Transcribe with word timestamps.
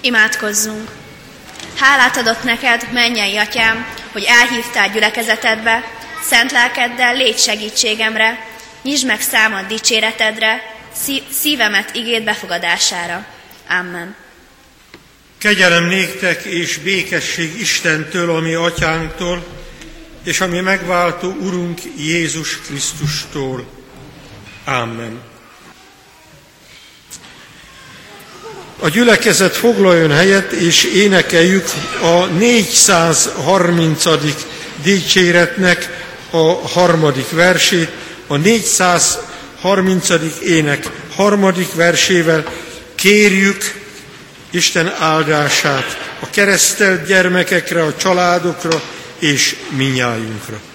Imádkozzunk! 0.00 0.90
Hálát 1.76 2.16
adott 2.16 2.42
neked, 2.42 2.88
mennyei 2.92 3.36
atyám, 3.36 3.86
hogy 4.12 4.24
elhívtál 4.28 4.90
gyülekezetedbe, 4.90 5.84
szent 6.28 6.50
lelkeddel 6.50 7.14
légy 7.14 7.38
segítségemre, 7.38 8.46
nyisd 8.82 9.06
meg 9.06 9.20
számad 9.20 9.66
dicséretedre, 9.66 10.62
szívemet 11.30 11.94
igét 11.94 12.24
befogadására. 12.24 13.26
Amen. 13.68 14.16
Kegyelem 15.38 15.84
néktek 15.84 16.42
és 16.44 16.76
békesség 16.76 17.60
Istentől, 17.60 18.30
ami 18.30 18.54
atyánktól, 18.54 19.46
és 20.24 20.40
ami 20.40 20.60
megváltó 20.60 21.30
Urunk 21.30 21.80
Jézus 21.96 22.60
Krisztustól. 22.60 23.68
Amen. 24.64 25.29
A 28.82 28.88
gyülekezet 28.88 29.56
foglaljon 29.56 30.10
helyet, 30.10 30.52
és 30.52 30.84
énekeljük 30.84 31.68
a 32.02 32.24
430. 32.24 34.04
dicséretnek 34.82 35.88
a 36.30 36.68
harmadik 36.68 37.30
versét, 37.30 37.90
a 38.26 38.36
430. 38.36 40.08
ének 40.42 40.90
harmadik 41.14 41.74
versével 41.74 42.44
kérjük 42.94 43.74
Isten 44.50 44.92
áldását 44.98 46.14
a 46.20 46.30
keresztelt 46.30 47.06
gyermekekre, 47.06 47.82
a 47.82 47.96
családokra 47.96 48.82
és 49.18 49.56
minnyájunkra. 49.76 50.69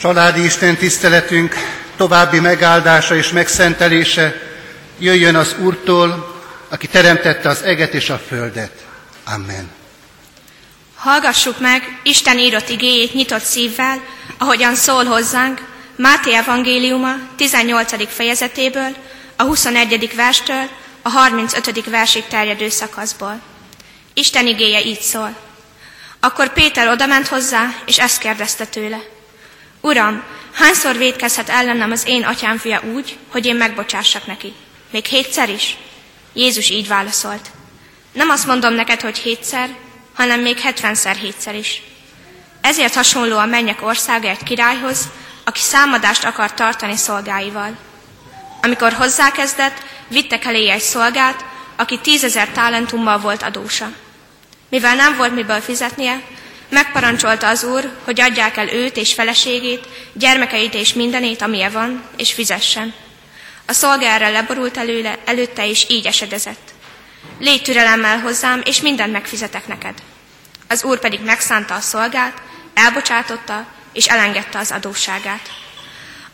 Családi 0.00 0.44
Isten 0.44 0.76
tiszteletünk 0.76 1.54
további 1.96 2.40
megáldása 2.40 3.16
és 3.16 3.30
megszentelése 3.30 4.42
jöjjön 4.98 5.34
az 5.34 5.54
Úrtól, 5.58 6.40
aki 6.68 6.86
teremtette 6.86 7.48
az 7.48 7.62
eget 7.62 7.94
és 7.94 8.10
a 8.10 8.20
földet. 8.28 8.72
Amen. 9.24 9.70
Hallgassuk 10.94 11.60
meg 11.60 12.00
Isten 12.02 12.38
írott 12.38 12.68
igéjét 12.68 13.14
nyitott 13.14 13.42
szívvel, 13.42 14.00
ahogyan 14.38 14.74
szól 14.74 15.04
hozzánk 15.04 15.60
Máté 15.96 16.34
evangéliuma 16.34 17.14
18. 17.36 18.12
fejezetéből, 18.14 18.96
a 19.36 19.42
21. 19.42 20.14
verstől 20.14 20.68
a 21.02 21.08
35. 21.08 21.90
versig 21.90 22.26
terjedő 22.26 22.68
szakaszból. 22.68 23.40
Isten 24.14 24.46
igéje 24.46 24.80
így 24.80 25.00
szól. 25.00 25.36
Akkor 26.20 26.52
Péter 26.52 26.88
odament 26.88 27.26
hozzá, 27.26 27.74
és 27.84 27.98
ezt 27.98 28.18
kérdezte 28.18 28.64
tőle. 28.64 29.18
Uram, 29.80 30.22
hányszor 30.52 30.96
védkezhet 30.96 31.48
ellenem 31.48 31.90
az 31.90 32.02
én 32.06 32.24
atyám 32.24 32.58
fia 32.58 32.82
úgy, 32.94 33.18
hogy 33.28 33.46
én 33.46 33.56
megbocsássak 33.56 34.26
neki? 34.26 34.52
Még 34.90 35.04
hétszer 35.04 35.48
is? 35.48 35.76
Jézus 36.32 36.70
így 36.70 36.88
válaszolt. 36.88 37.50
Nem 38.12 38.28
azt 38.28 38.46
mondom 38.46 38.74
neked, 38.74 39.00
hogy 39.00 39.18
hétszer, 39.18 39.68
hanem 40.14 40.40
még 40.40 40.58
hetvenszer 40.58 41.16
hétszer 41.16 41.54
is. 41.54 41.82
Ezért 42.60 42.94
hasonló 42.94 43.38
a 43.38 43.46
mennyek 43.46 43.82
országa 43.82 44.28
egy 44.28 44.42
királyhoz, 44.42 45.08
aki 45.44 45.60
számadást 45.60 46.24
akar 46.24 46.54
tartani 46.54 46.96
szolgáival. 46.96 47.76
Amikor 48.62 48.92
hozzákezdett, 48.92 49.82
vittek 50.08 50.44
elé 50.44 50.68
egy 50.70 50.80
szolgát, 50.80 51.44
aki 51.76 51.98
tízezer 51.98 52.48
talentummal 52.52 53.18
volt 53.18 53.42
adósa. 53.42 53.92
Mivel 54.68 54.94
nem 54.94 55.16
volt 55.16 55.34
miből 55.34 55.60
fizetnie, 55.60 56.22
Megparancsolta 56.70 57.48
az 57.48 57.64
úr, 57.64 57.90
hogy 58.04 58.20
adják 58.20 58.56
el 58.56 58.68
őt 58.68 58.96
és 58.96 59.14
feleségét, 59.14 59.86
gyermekeit 60.12 60.74
és 60.74 60.92
mindenét, 60.92 61.42
amilyen 61.42 61.72
van, 61.72 62.02
és 62.16 62.32
fizessen. 62.32 62.94
A 63.66 63.72
szolga 63.72 64.06
erre 64.06 64.28
leborult 64.28 64.76
előle, 64.76 65.18
előtte 65.24 65.66
is 65.66 65.86
így 65.88 66.06
esedezett. 66.06 66.72
Légy 67.38 67.62
türelemmel 67.62 68.18
hozzám, 68.18 68.60
és 68.64 68.80
mindent 68.80 69.12
megfizetek 69.12 69.66
neked. 69.66 69.94
Az 70.68 70.84
úr 70.84 70.98
pedig 70.98 71.20
megszánta 71.20 71.74
a 71.74 71.80
szolgát, 71.80 72.42
elbocsátotta, 72.74 73.66
és 73.92 74.06
elengedte 74.06 74.58
az 74.58 74.70
adósságát. 74.70 75.50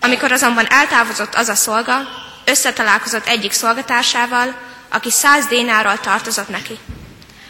Amikor 0.00 0.32
azonban 0.32 0.66
eltávozott 0.70 1.34
az 1.34 1.48
a 1.48 1.54
szolga, 1.54 2.08
összetalálkozott 2.44 3.26
egyik 3.26 3.52
szolgatársával, 3.52 4.56
aki 4.88 5.10
száz 5.10 5.46
dénárral 5.46 6.00
tartozott 6.00 6.48
neki. 6.48 6.78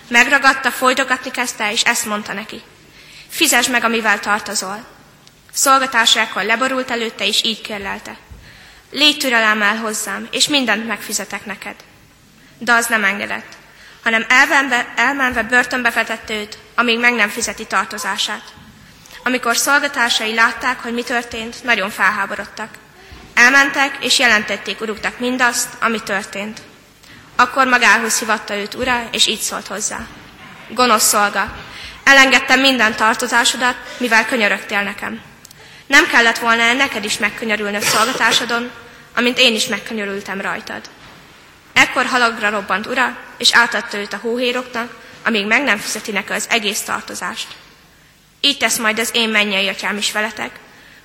Megragadta, 0.08 0.70
folytogatni 0.70 1.30
kezdte, 1.30 1.72
és 1.72 1.82
ezt 1.82 2.04
mondta 2.04 2.32
neki. 2.32 2.62
Fizesd 3.36 3.70
meg, 3.70 3.84
amivel 3.84 4.20
tartozol. 4.20 4.84
Szolgatársákkal 5.52 6.44
leborult 6.44 6.91
előtte, 6.91 7.26
és 7.26 7.42
így 7.44 7.60
kérlelte. 7.60 8.16
Légy 8.91 9.16
türelemmel 9.16 9.76
hozzám, 9.76 10.28
és 10.30 10.48
mindent 10.48 10.86
megfizetek 10.86 11.47
neked. 11.47 11.74
De 12.58 12.72
az 12.72 12.86
nem 12.86 13.04
engedett, 13.04 13.52
hanem 14.02 14.24
elvenve, 14.28 14.92
elmenve 14.97 15.42
börtönbe 15.42 15.91
vetett 15.91 16.30
őt, 16.30 16.58
amíg 16.74 16.98
meg 16.98 17.14
nem 17.14 17.28
fizeti 17.28 17.66
tartozását. 17.66 18.42
Amikor 19.24 19.56
szolgatársai 19.56 20.34
látták, 20.34 20.80
hogy 20.80 20.92
mi 20.92 21.03
történt, 21.03 21.64
nagyon 21.64 21.91
felháborodtak. 21.91 22.74
Elmentek, 23.34 23.97
és 24.00 24.18
jelentették 24.18 24.80
uruknak 24.80 25.18
mindazt, 25.18 25.68
ami 25.80 26.03
történt. 26.03 26.60
Akkor 27.36 27.66
magához 27.66 28.18
hivatta 28.18 28.56
őt 28.56 28.74
ura, 28.74 29.08
és 29.12 29.26
így 29.26 29.41
szólt 29.41 29.66
hozzá. 29.66 30.06
Gonosz 30.68 31.08
szolga, 31.08 31.54
Elengedtem 32.06 32.61
minden 32.61 32.97
tartozásodat, 32.97 33.77
mivel 33.97 34.27
könyörögtél 34.27 34.83
nekem. 34.83 35.21
Nem 35.87 36.06
kellett 36.06 36.39
volna 36.39 36.72
neked 36.72 37.05
is 37.05 37.19
megkönyörülnöd 37.19 37.83
szolgatásodon, 37.83 38.71
amint 39.15 39.39
én 39.39 39.55
is 39.55 39.67
megkönyörültem 39.67 40.41
rajtad. 40.41 40.81
Ekkor 41.72 42.06
halagra 42.06 42.50
robbant 42.50 42.87
ura, 42.87 43.16
és 43.39 43.55
átadta 43.55 43.99
őt 43.99 44.12
a 44.12 44.19
hóhéroknak, 44.22 44.97
amíg 45.25 45.47
meg 45.47 45.62
nem 45.62 45.78
fizeti 45.78 46.12
neki 46.12 46.33
az 46.33 46.47
egész 46.50 46.81
tartozást. 46.81 47.48
Így 48.41 48.59
tesz 48.59 48.78
majd 48.78 48.98
az 48.98 49.10
én 49.13 49.28
mennyei 49.28 49.69
atyám 49.69 49.97
is 49.97 50.13
veletek, 50.13 50.51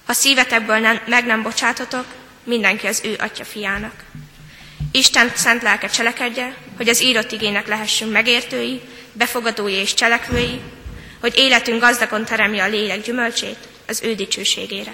ha 0.05 0.13
szívetekből 0.13 0.77
nem, 0.77 0.99
meg 1.05 1.25
nem 1.25 1.41
bocsátotok, 1.41 2.05
mindenki 2.43 2.87
az 2.87 3.01
ő 3.03 3.15
atya 3.19 3.43
fiának. 3.43 3.93
Isten 4.91 5.31
szent 5.35 5.61
lelke 5.61 5.87
cselekedje, 5.87 6.55
hogy 6.77 6.89
az 6.89 7.03
írott 7.03 7.31
igének 7.31 7.67
lehessünk 7.67 8.11
megértői, 8.11 8.81
befogadói 9.13 9.73
és 9.73 9.93
cselekvői, 9.93 10.61
hogy 11.21 11.37
életünk 11.37 11.81
gazdagon 11.81 12.25
teremje 12.25 12.63
a 12.63 12.67
lélek 12.67 13.01
gyümölcsét 13.01 13.57
az 13.87 14.01
ő 14.03 14.15
dicsőségére. 14.15 14.93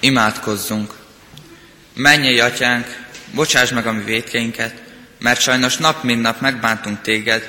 Imádkozzunk! 0.00 0.94
Mennyei 1.94 2.40
atyánk, 2.40 3.04
bocsáss 3.34 3.70
meg 3.70 3.86
a 3.86 3.92
mi 3.92 4.02
védkeinket, 4.04 4.82
mert 5.18 5.40
sajnos 5.40 5.76
nap 5.76 6.02
mint 6.02 6.22
nap 6.22 6.40
megbántunk 6.40 7.00
téged, 7.02 7.48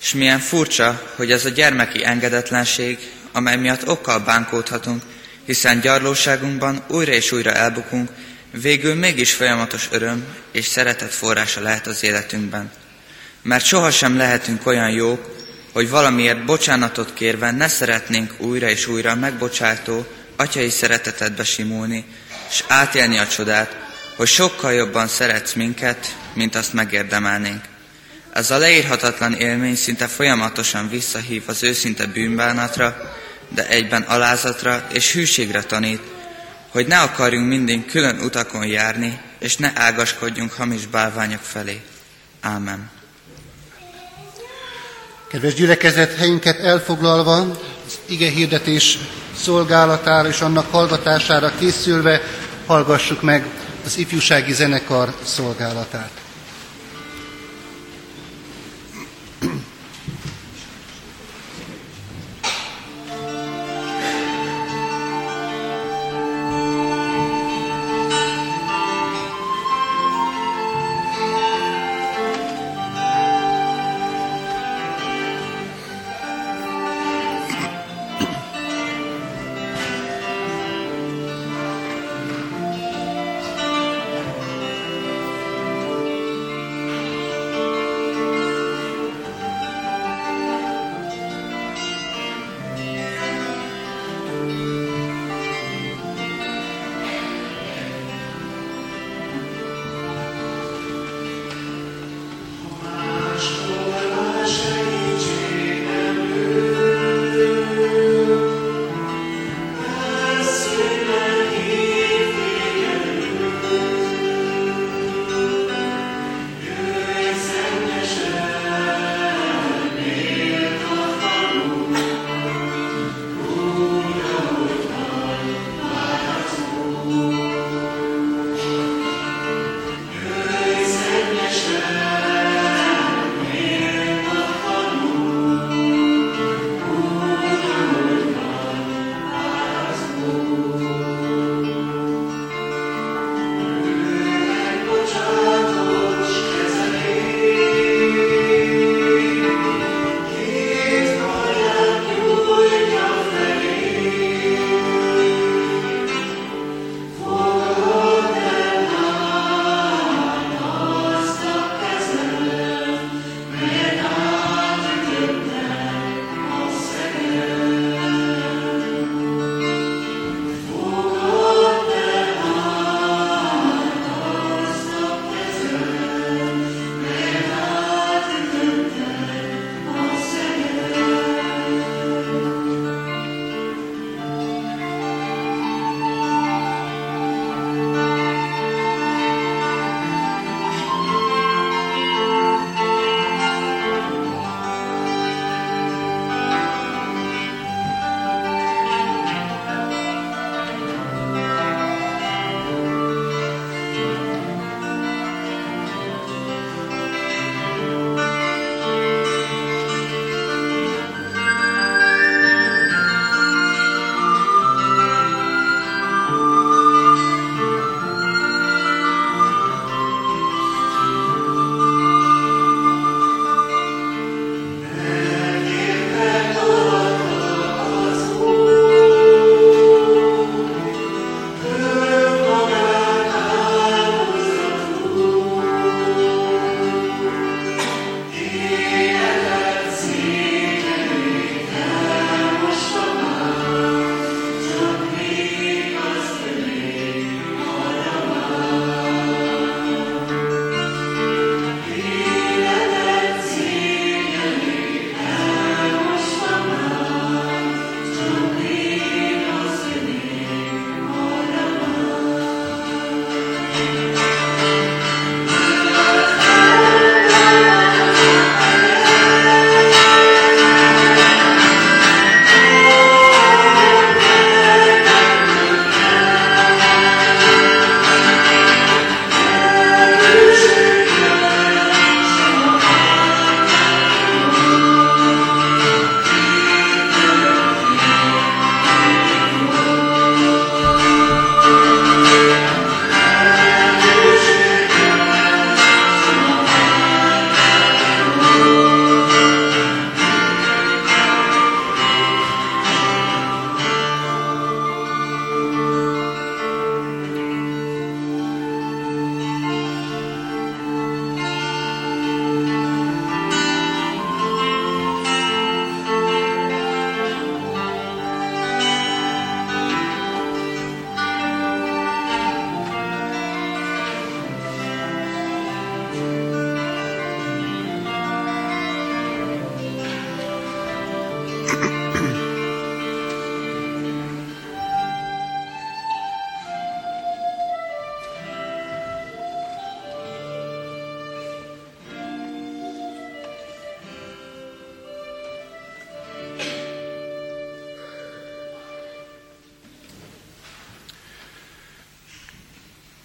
és 0.00 0.12
milyen 0.12 0.38
furcsa, 0.38 1.12
hogy 1.16 1.32
ez 1.32 1.44
a 1.44 1.48
gyermeki 1.48 2.04
engedetlenség, 2.04 2.98
amely 3.32 3.56
miatt 3.56 3.88
okkal 3.88 4.18
bánkódhatunk, 4.18 5.02
hiszen 5.44 5.80
gyarlóságunkban 5.80 6.84
újra 6.88 7.12
és 7.12 7.32
újra 7.32 7.52
elbukunk, 7.52 8.10
végül 8.50 8.94
mégis 8.94 9.32
folyamatos 9.32 9.88
öröm 9.90 10.24
és 10.52 10.64
szeretet 10.64 11.14
forrása 11.14 11.60
lehet 11.60 11.86
az 11.86 12.02
életünkben. 12.02 12.72
Mert 13.44 13.64
sohasem 13.64 14.16
lehetünk 14.16 14.66
olyan 14.66 14.90
jók, 14.90 15.34
hogy 15.72 15.90
valamiért 15.90 16.44
bocsánatot 16.44 17.14
kérve 17.14 17.50
ne 17.50 17.68
szeretnénk 17.68 18.34
újra 18.38 18.68
és 18.68 18.86
újra 18.86 19.14
megbocsátó, 19.14 20.06
atyai 20.36 20.70
szeretetedbe 20.70 21.44
simulni, 21.44 22.04
és 22.50 22.64
átélni 22.68 23.18
a 23.18 23.26
csodát, 23.26 23.76
hogy 24.16 24.28
sokkal 24.28 24.72
jobban 24.72 25.08
szeretsz 25.08 25.52
minket, 25.52 26.16
mint 26.34 26.54
azt 26.54 26.72
megérdemelnénk. 26.72 27.62
Ez 28.32 28.50
a 28.50 28.58
leírhatatlan 28.58 29.34
élmény 29.34 29.76
szinte 29.76 30.06
folyamatosan 30.06 30.88
visszahív 30.88 31.42
az 31.46 31.62
őszinte 31.62 32.06
bűnbánatra, 32.06 32.96
de 33.48 33.68
egyben 33.68 34.02
alázatra 34.02 34.86
és 34.92 35.12
hűségre 35.12 35.62
tanít, 35.62 36.00
hogy 36.68 36.86
ne 36.86 37.00
akarjunk 37.00 37.48
mindig 37.48 37.86
külön 37.86 38.20
utakon 38.20 38.66
járni, 38.66 39.20
és 39.38 39.56
ne 39.56 39.72
ágaskodjunk 39.74 40.52
hamis 40.52 40.86
bálványok 40.86 41.42
felé. 41.42 41.80
Ámen. 42.40 42.90
Kedves 45.34 45.54
gyülekezet, 45.54 46.16
helyünket 46.16 46.58
elfoglalva, 46.58 47.36
az 47.86 47.98
ige 48.06 48.30
hirdetés 48.30 48.98
szolgálatára 49.36 50.28
és 50.28 50.40
annak 50.40 50.70
hallgatására 50.70 51.52
készülve 51.58 52.20
hallgassuk 52.66 53.22
meg 53.22 53.46
az 53.84 53.98
ifjúsági 53.98 54.52
zenekar 54.52 55.14
szolgálatát. 55.24 56.23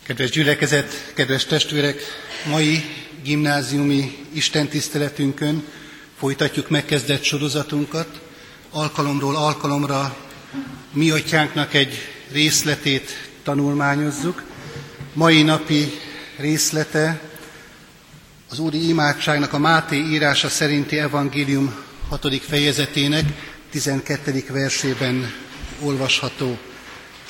Kedves 0.09 0.29
gyülekezet, 0.29 1.11
kedves 1.13 1.45
testvérek, 1.45 2.01
mai 2.47 2.83
gimnáziumi 3.23 4.17
istentiszteletünkön 4.33 5.63
folytatjuk 6.17 6.69
megkezdett 6.69 7.23
sorozatunkat. 7.23 8.19
Alkalomról 8.69 9.35
alkalomra 9.35 10.17
mi 10.93 11.09
atyánknak 11.11 11.73
egy 11.73 11.93
részletét 12.31 13.29
tanulmányozzuk. 13.43 14.43
Mai 15.13 15.41
napi 15.41 15.91
részlete 16.37 17.21
az 18.49 18.59
Úri 18.59 18.87
imádságnak 18.87 19.53
a 19.53 19.59
Máté 19.59 19.95
írása 19.97 20.49
szerinti 20.49 20.99
evangélium 20.99 21.75
6. 22.09 22.41
fejezetének 22.41 23.25
12. 23.71 24.43
versében 24.49 25.33
olvasható, 25.81 26.57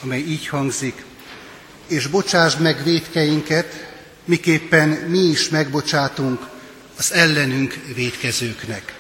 amely 0.03 0.19
így 0.19 0.47
hangzik 0.47 1.07
és 1.89 2.07
bocsásd 2.07 2.59
meg 2.59 2.83
védkeinket, 2.83 3.87
miképpen 4.25 4.89
mi 4.89 5.19
is 5.19 5.49
megbocsátunk 5.49 6.47
az 6.97 7.13
ellenünk 7.13 7.79
védkezőknek. 7.95 8.93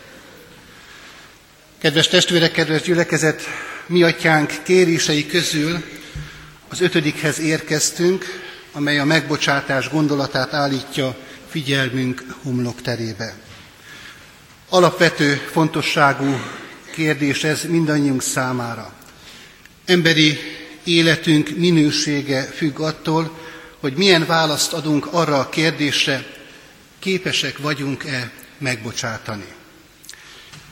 Kedves 1.79 2.07
testvérek, 2.07 2.51
kedves 2.51 2.81
gyülekezet, 2.81 3.41
mi 3.87 4.03
atyánk 4.03 4.51
kérései 4.63 5.25
közül 5.27 5.83
az 6.69 6.81
ötödikhez 6.81 7.39
érkeztünk, 7.39 8.25
amely 8.71 8.99
a 8.99 9.05
megbocsátás 9.05 9.89
gondolatát 9.89 10.53
állítja 10.53 11.17
figyelmünk 11.49 12.23
homlokterébe. 12.43 13.33
Alapvető 14.69 15.33
fontosságú 15.51 16.41
kérdés 16.91 17.43
ez 17.43 17.63
mindannyiunk 17.63 18.21
számára. 18.21 18.93
Emberi 19.85 20.39
életünk 20.89 21.57
minősége 21.57 22.43
függ 22.43 22.79
attól, 22.79 23.37
hogy 23.79 23.93
milyen 23.93 24.25
választ 24.25 24.73
adunk 24.73 25.05
arra 25.05 25.39
a 25.39 25.49
kérdésre, 25.49 26.25
képesek 26.99 27.57
vagyunk-e 27.57 28.31
megbocsátani. 28.57 29.45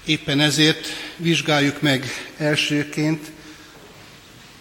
Éppen 0.05 0.39
ezért 0.39 0.87
vizsgáljuk 1.17 1.81
meg 1.81 2.31
elsőként 2.37 3.31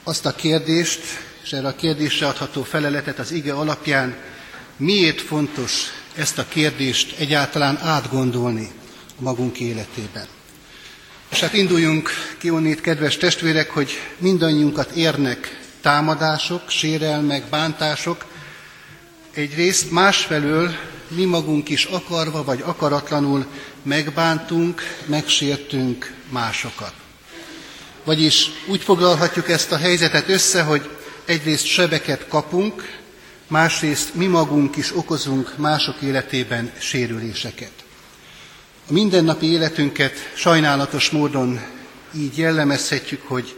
azt 0.02 0.26
a 0.26 0.34
kérdést, 0.34 1.00
és 1.42 1.52
erre 1.52 1.66
a 1.66 1.76
kérdésre 1.76 2.26
adható 2.26 2.62
feleletet 2.62 3.18
az 3.18 3.32
ige 3.32 3.52
alapján, 3.52 4.16
miért 4.76 5.20
fontos 5.20 5.72
ezt 6.14 6.38
a 6.38 6.48
kérdést 6.48 7.18
egyáltalán 7.18 7.78
átgondolni 7.78 8.70
magunk 9.18 9.60
életében. 9.60 10.26
És 11.30 11.40
hát 11.40 11.52
induljunk 11.52 12.10
ki 12.38 12.50
onnét, 12.50 12.80
kedves 12.80 13.16
testvérek, 13.16 13.70
hogy 13.70 13.90
mindannyiunkat 14.18 14.90
érnek 14.90 15.60
támadások, 15.80 16.70
sérelmek, 16.70 17.44
bántások. 17.44 18.24
Egyrészt 19.34 19.90
másfelől 19.90 20.74
mi 21.08 21.24
magunk 21.24 21.68
is 21.68 21.84
akarva 21.84 22.44
vagy 22.44 22.62
akaratlanul 22.64 23.46
megbántunk, 23.82 24.82
megsértünk 25.06 26.14
másokat. 26.28 26.92
Vagyis 28.04 28.50
úgy 28.66 28.82
foglalhatjuk 28.82 29.48
ezt 29.48 29.72
a 29.72 29.76
helyzetet 29.76 30.28
össze, 30.28 30.62
hogy 30.62 30.90
egyrészt 31.24 31.66
sebeket 31.66 32.28
kapunk, 32.28 32.98
másrészt 33.48 34.14
mi 34.14 34.26
magunk 34.26 34.76
is 34.76 34.96
okozunk 34.96 35.56
mások 35.56 36.00
életében 36.00 36.72
sérüléseket. 36.78 37.72
A 38.88 38.92
mindennapi 38.92 39.46
életünket 39.46 40.32
sajnálatos 40.34 41.10
módon 41.10 41.60
így 42.16 42.38
jellemezhetjük, 42.38 43.22
hogy 43.22 43.54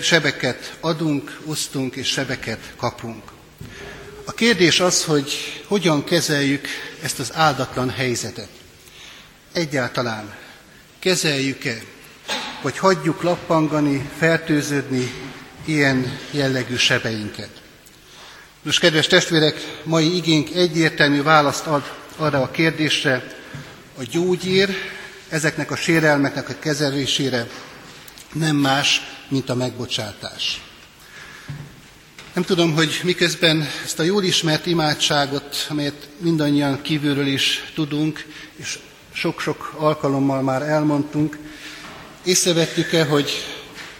sebeket 0.00 0.76
adunk, 0.80 1.40
osztunk 1.44 1.96
és 1.96 2.08
sebeket 2.08 2.72
kapunk. 2.76 3.22
A 4.24 4.32
kérdés 4.32 4.80
az, 4.80 5.04
hogy 5.04 5.62
hogyan 5.66 6.04
kezeljük 6.04 6.66
ezt 7.02 7.18
az 7.18 7.30
áldatlan 7.34 7.90
helyzetet. 7.90 8.48
Egyáltalán 9.52 10.34
kezeljük-e, 10.98 11.78
vagy 12.62 12.78
hagyjuk 12.78 13.22
lappangani, 13.22 14.10
fertőződni 14.18 15.12
ilyen 15.64 16.18
jellegű 16.30 16.76
sebeinket. 16.76 17.50
Most, 18.62 18.78
kedves 18.78 19.06
testvérek, 19.06 19.80
mai 19.84 20.16
igénk 20.16 20.50
egyértelmű 20.54 21.22
választ 21.22 21.66
ad 21.66 21.92
arra 22.16 22.42
a 22.42 22.50
kérdésre, 22.50 23.36
a 23.98 24.02
gyógyír 24.10 24.68
ezeknek 25.30 25.70
a 25.70 25.76
sérelmeknek 25.76 26.48
a 26.48 26.58
kezelésére 26.58 27.46
nem 28.32 28.56
más, 28.56 29.00
mint 29.28 29.50
a 29.50 29.54
megbocsátás. 29.54 30.60
Nem 32.34 32.44
tudom, 32.44 32.74
hogy 32.74 33.00
miközben 33.04 33.68
ezt 33.84 33.98
a 33.98 34.02
jól 34.02 34.24
ismert 34.24 34.66
imádságot, 34.66 35.66
amelyet 35.68 36.08
mindannyian 36.18 36.82
kívülről 36.82 37.26
is 37.26 37.72
tudunk, 37.74 38.26
és 38.56 38.78
sok-sok 39.12 39.74
alkalommal 39.76 40.42
már 40.42 40.62
elmondtunk, 40.62 41.38
észrevettük-e, 42.24 43.04
hogy 43.04 43.30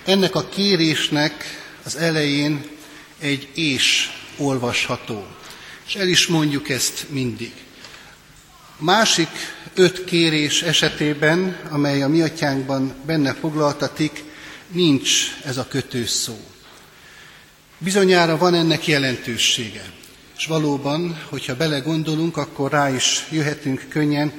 ennek 0.04 0.34
a 0.34 0.48
kérésnek 0.48 1.44
az 1.84 1.96
elején 1.96 2.64
egy 3.18 3.48
és 3.54 4.10
olvasható. 4.36 5.26
És 5.86 5.94
el 5.94 6.08
is 6.08 6.26
mondjuk 6.26 6.68
ezt 6.68 7.06
mindig. 7.08 7.52
Másik 8.80 9.28
öt 9.74 10.04
kérés 10.04 10.62
esetében, 10.62 11.56
amely 11.70 12.02
a 12.02 12.08
mi 12.08 12.22
atyánkban 12.22 12.94
benne 13.06 13.34
foglaltatik, 13.34 14.24
nincs 14.68 15.10
ez 15.44 15.56
a 15.56 15.66
kötős 15.68 16.10
szó. 16.10 16.40
Bizonyára 17.78 18.36
van 18.36 18.54
ennek 18.54 18.86
jelentősége. 18.86 19.82
És 20.36 20.46
valóban, 20.46 21.20
hogyha 21.28 21.56
belegondolunk, 21.56 22.36
akkor 22.36 22.70
rá 22.70 22.94
is 22.94 23.26
jöhetünk 23.30 23.84
könnyen, 23.88 24.32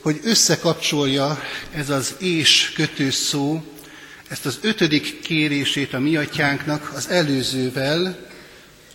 hogy 0.00 0.20
összekapcsolja 0.22 1.42
ez 1.74 1.90
az 1.90 2.14
és 2.18 2.72
kötős 2.74 3.14
szó, 3.14 3.62
ezt 4.28 4.46
az 4.46 4.58
ötödik 4.62 5.20
kérését 5.20 5.94
a 5.94 5.98
mi 5.98 6.16
atyánknak 6.16 6.92
az 6.94 7.08
előzővel, 7.08 8.28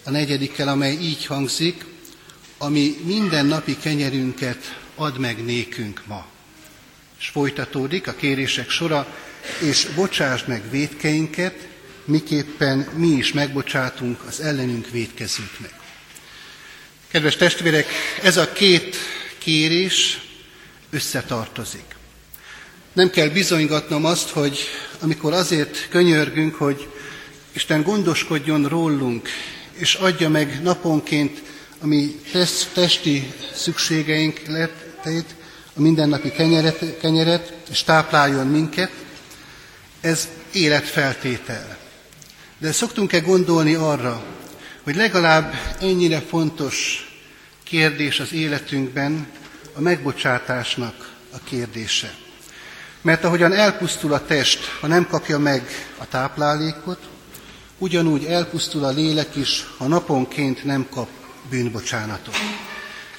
a 0.04 0.10
negyedikkel, 0.10 0.68
amely 0.68 0.98
így 1.02 1.26
hangzik, 1.26 1.86
ami 2.58 2.96
minden 3.04 3.46
napi 3.46 3.78
kenyerünket 3.78 4.80
ad 4.96 5.18
meg 5.18 5.46
nékünk 5.46 6.02
ma. 6.06 6.26
És 7.20 7.28
folytatódik 7.28 8.08
a 8.08 8.14
kérések 8.14 8.70
sora, 8.70 9.08
és 9.62 9.88
bocsásd 9.96 10.48
meg 10.48 10.70
védkeinket, 10.70 11.68
miképpen 12.06 12.78
mi 12.96 13.08
is 13.08 13.34
megbocsátunk 13.34 14.24
az 14.28 14.40
ellenünk 14.40 14.90
védkezőknek. 14.90 15.74
Kedves 17.08 17.36
testvérek, 17.36 17.88
ez 18.22 18.38
a 18.38 18.52
két 18.52 18.96
kérés 19.38 20.22
összetartozik. 20.90 21.96
Nem 22.94 23.10
kell 23.10 23.28
bizonygatnom 23.28 24.06
azt, 24.06 24.30
hogy 24.30 24.60
amikor 25.00 25.34
azért 25.34 25.88
könyörgünk, 25.90 26.56
hogy 26.56 26.88
Isten 27.54 27.82
gondoskodjon 27.82 28.68
rólunk, 28.68 29.30
és 29.74 29.94
adja 29.94 30.30
meg 30.30 30.62
naponként 30.64 31.42
a 31.80 31.86
mi 31.86 32.22
testi 32.74 33.34
szükségeink 33.54 34.42
letteit, 34.48 35.36
a 35.76 35.82
mindennapi 35.82 36.32
kenyeret, 36.32 36.98
kenyeret, 37.00 37.54
és 37.70 37.84
tápláljon 37.84 38.48
minket, 38.48 38.92
ez 40.02 40.28
életfeltétel. 40.52 41.78
De 42.58 42.72
szoktunk-e 42.72 43.20
gondolni 43.20 43.74
arra, 43.74 44.24
hogy 44.84 44.96
legalább 44.96 45.54
ennyire 45.80 46.20
fontos 46.20 47.10
kérdés 47.64 48.20
az 48.20 48.34
életünkben 48.34 49.28
a 49.74 49.82
megbocsátásnak 49.82 51.14
a 51.32 51.38
kérdése. 51.44 52.14
Mert 53.02 53.24
ahogyan 53.24 53.54
elpusztul 53.54 54.14
a 54.14 54.26
test, 54.26 54.66
ha 54.80 54.88
nem 54.88 55.08
kapja 55.08 55.40
meg 55.40 55.90
a 55.98 56.08
táplálékot, 56.08 57.00
ugyanúgy 57.78 58.26
elpusztul 58.26 58.84
a 58.84 58.90
lélek 58.90 59.36
is, 59.36 59.66
ha 59.78 59.88
naponként 59.88 60.64
nem 60.64 60.88
kap 60.90 61.10
bűnbocsánatot. 61.50 62.36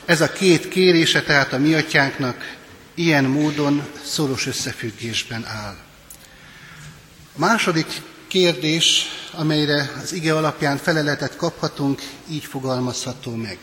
Ez 0.05 0.21
a 0.21 0.33
két 0.33 0.69
kérése 0.69 1.23
tehát 1.23 1.53
a 1.53 1.59
mi 1.59 1.75
atyánknak 1.75 2.57
ilyen 2.95 3.25
módon 3.25 3.87
szoros 4.05 4.47
összefüggésben 4.47 5.45
áll. 5.45 5.77
A 7.37 7.39
második 7.39 7.87
kérdés, 8.29 9.07
amelyre 9.33 9.93
az 10.03 10.13
ige 10.13 10.37
alapján 10.37 10.77
feleletet 10.77 11.37
kaphatunk, 11.37 12.03
így 12.31 12.45
fogalmazható 12.45 13.35
meg. 13.35 13.59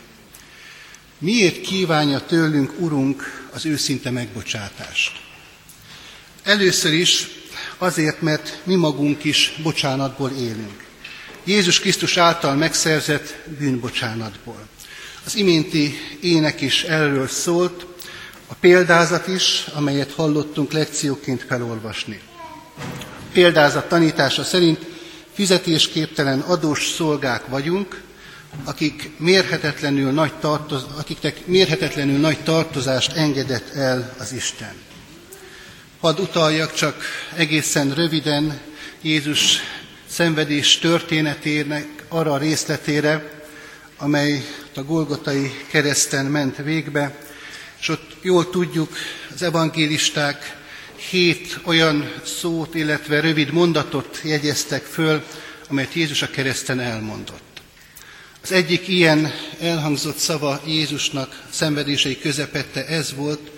Miért 1.17 1.62
kívánja 1.62 2.20
tőlünk, 2.20 2.74
Urunk, 2.79 3.48
az 3.53 3.65
őszinte 3.65 4.10
megbocsátást? 4.10 5.12
Először 6.43 6.93
is 6.93 7.27
azért, 7.77 8.22
mert 8.22 8.62
mi 8.63 8.75
magunk 8.75 9.24
is 9.24 9.53
bocsánatból 9.63 10.32
élünk. 10.32 10.84
Jézus 11.43 11.79
Krisztus 11.79 12.17
által 12.17 12.55
megszerzett 12.55 13.35
bűnbocsánatból. 13.59 14.67
Az 15.25 15.35
iménti 15.35 16.00
ének 16.21 16.62
is 16.62 16.83
erről 16.83 17.27
szólt, 17.27 17.85
a 18.47 18.53
példázat 18.53 19.27
is, 19.27 19.65
amelyet 19.73 20.12
hallottunk 20.12 20.71
lekcióként 20.71 21.45
felolvasni. 21.47 22.21
Példázat 23.33 23.88
tanítása 23.88 24.43
szerint 24.43 24.85
fizetésképtelen 25.33 26.39
adós 26.39 26.88
szolgák 26.88 27.47
vagyunk, 27.47 28.01
akik 28.63 29.09
mérhetetlenül 29.17 30.12
nagy 30.12 30.33
tartoz, 30.33 30.85
akiknek 30.97 31.45
mérhetetlenül 31.45 32.19
nagy 32.19 32.39
tartozást 32.43 33.12
engedett 33.12 33.73
el 33.73 34.15
az 34.19 34.33
Isten. 34.33 34.73
Hadd 36.00 36.19
utaljak 36.19 36.73
csak 36.73 37.03
egészen 37.35 37.93
röviden 37.93 38.59
Jézus 39.01 39.59
szenvedés 40.13 40.77
történetének 40.77 41.88
arra 42.08 42.34
a 42.34 42.38
részletére, 42.38 43.41
amely 43.98 44.46
a 44.75 44.82
Golgotai 44.82 45.51
kereszten 45.70 46.25
ment 46.25 46.58
végbe, 46.58 47.17
és 47.79 47.89
ott 47.89 48.15
jól 48.22 48.50
tudjuk, 48.50 48.98
az 49.34 49.41
evangélisták 49.41 50.58
hét 51.10 51.60
olyan 51.63 52.13
szót, 52.25 52.75
illetve 52.75 53.20
rövid 53.20 53.51
mondatot 53.51 54.20
jegyeztek 54.24 54.84
föl, 54.84 55.24
amelyet 55.70 55.93
Jézus 55.93 56.22
a 56.22 56.29
kereszten 56.29 56.79
elmondott. 56.79 57.62
Az 58.43 58.51
egyik 58.51 58.88
ilyen 58.88 59.32
elhangzott 59.60 60.17
szava 60.17 60.62
Jézusnak 60.65 61.43
szenvedései 61.50 62.20
közepette 62.20 62.86
ez 62.86 63.13
volt, 63.15 63.51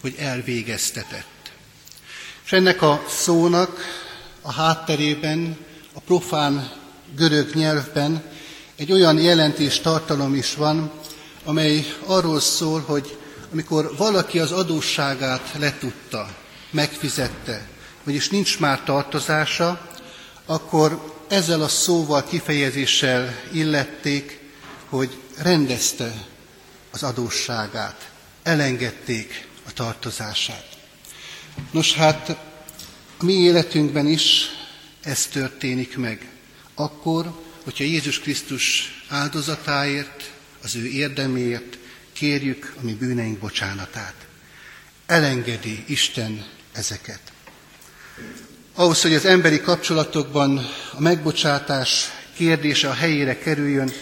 hogy 0.00 0.14
elvégeztetett. 0.18 1.52
És 2.44 2.52
ennek 2.52 2.82
a 2.82 3.04
szónak 3.08 4.02
a 4.40 4.52
hátterében, 4.52 5.56
profán 6.06 6.70
görög 7.16 7.54
nyelvben 7.54 8.22
egy 8.76 8.92
olyan 8.92 9.18
jelentés 9.18 9.80
tartalom 9.80 10.34
is 10.34 10.54
van, 10.54 10.90
amely 11.44 11.94
arról 12.06 12.40
szól, 12.40 12.80
hogy 12.80 13.18
amikor 13.52 13.96
valaki 13.96 14.38
az 14.38 14.52
adósságát 14.52 15.52
letudta, 15.58 16.28
megfizette, 16.70 17.68
vagyis 18.04 18.28
nincs 18.28 18.58
már 18.58 18.80
tartozása, 18.84 19.90
akkor 20.46 21.12
ezzel 21.28 21.62
a 21.62 21.68
szóval, 21.68 22.24
kifejezéssel 22.24 23.34
illették, 23.52 24.40
hogy 24.88 25.18
rendezte 25.38 26.12
az 26.90 27.02
adósságát, 27.02 28.10
elengedték 28.42 29.48
a 29.66 29.72
tartozását. 29.72 30.68
Nos 31.70 31.94
hát, 31.94 32.28
a 33.18 33.24
mi 33.24 33.32
életünkben 33.32 34.06
is 34.06 34.48
ez 35.04 35.26
történik 35.26 35.96
meg. 35.96 36.28
Akkor, 36.74 37.42
hogyha 37.64 37.84
Jézus 37.84 38.20
Krisztus 38.20 38.92
áldozatáért, 39.08 40.32
az 40.62 40.74
ő 40.74 40.86
érdeméért 40.86 41.78
kérjük 42.12 42.74
a 42.80 42.84
mi 42.84 42.94
bűneink 42.94 43.38
bocsánatát. 43.38 44.14
Elengedi 45.06 45.84
Isten 45.86 46.44
ezeket. 46.72 47.20
Ahhoz, 48.74 49.02
hogy 49.02 49.14
az 49.14 49.24
emberi 49.24 49.60
kapcsolatokban 49.60 50.66
a 50.92 51.00
megbocsátás 51.00 52.10
kérdése 52.36 52.88
a 52.88 52.92
helyére 52.94 53.38
kerüljön, 53.38 53.92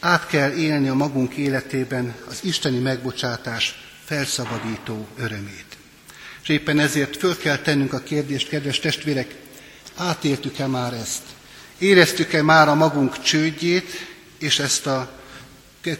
át 0.00 0.26
kell 0.26 0.52
élni 0.52 0.88
a 0.88 0.94
magunk 0.94 1.34
életében 1.34 2.14
az 2.28 2.38
isteni 2.42 2.78
megbocsátás 2.78 3.74
felszabadító 4.04 5.08
örömét. 5.18 5.76
És 6.42 6.48
éppen 6.48 6.78
ezért 6.78 7.16
föl 7.16 7.36
kell 7.36 7.58
tennünk 7.58 7.92
a 7.92 8.02
kérdést, 8.02 8.48
kedves 8.48 8.78
testvérek, 8.78 9.34
átéltük-e 9.96 10.66
már 10.66 10.92
ezt? 10.92 11.22
Éreztük-e 11.78 12.42
már 12.42 12.68
a 12.68 12.74
magunk 12.74 13.22
csődjét, 13.22 14.08
és 14.38 14.58
ezt, 14.58 14.86
a, 14.86 15.10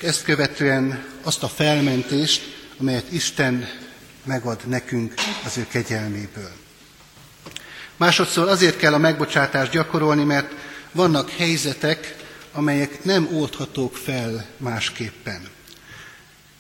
ezt 0.03 0.25
követően 0.25 1.05
azt 1.23 1.43
a 1.43 1.49
felmentést, 1.49 2.43
amelyet 2.81 3.13
Isten 3.13 3.69
megad 4.25 4.61
nekünk 4.67 5.15
az 5.45 5.59
ő 5.59 5.67
kegyelméből. 5.71 6.51
Másodszor 7.97 8.49
azért 8.49 8.77
kell 8.77 8.95
a 8.95 8.99
megbocsátást 8.99 9.71
gyakorolni, 9.71 10.25
mert 10.25 10.53
vannak 10.93 11.31
helyzetek, 11.31 12.17
amelyek 12.53 13.05
nem 13.05 13.29
oldhatók 13.33 13.97
fel 13.97 14.47
másképpen. 14.57 15.49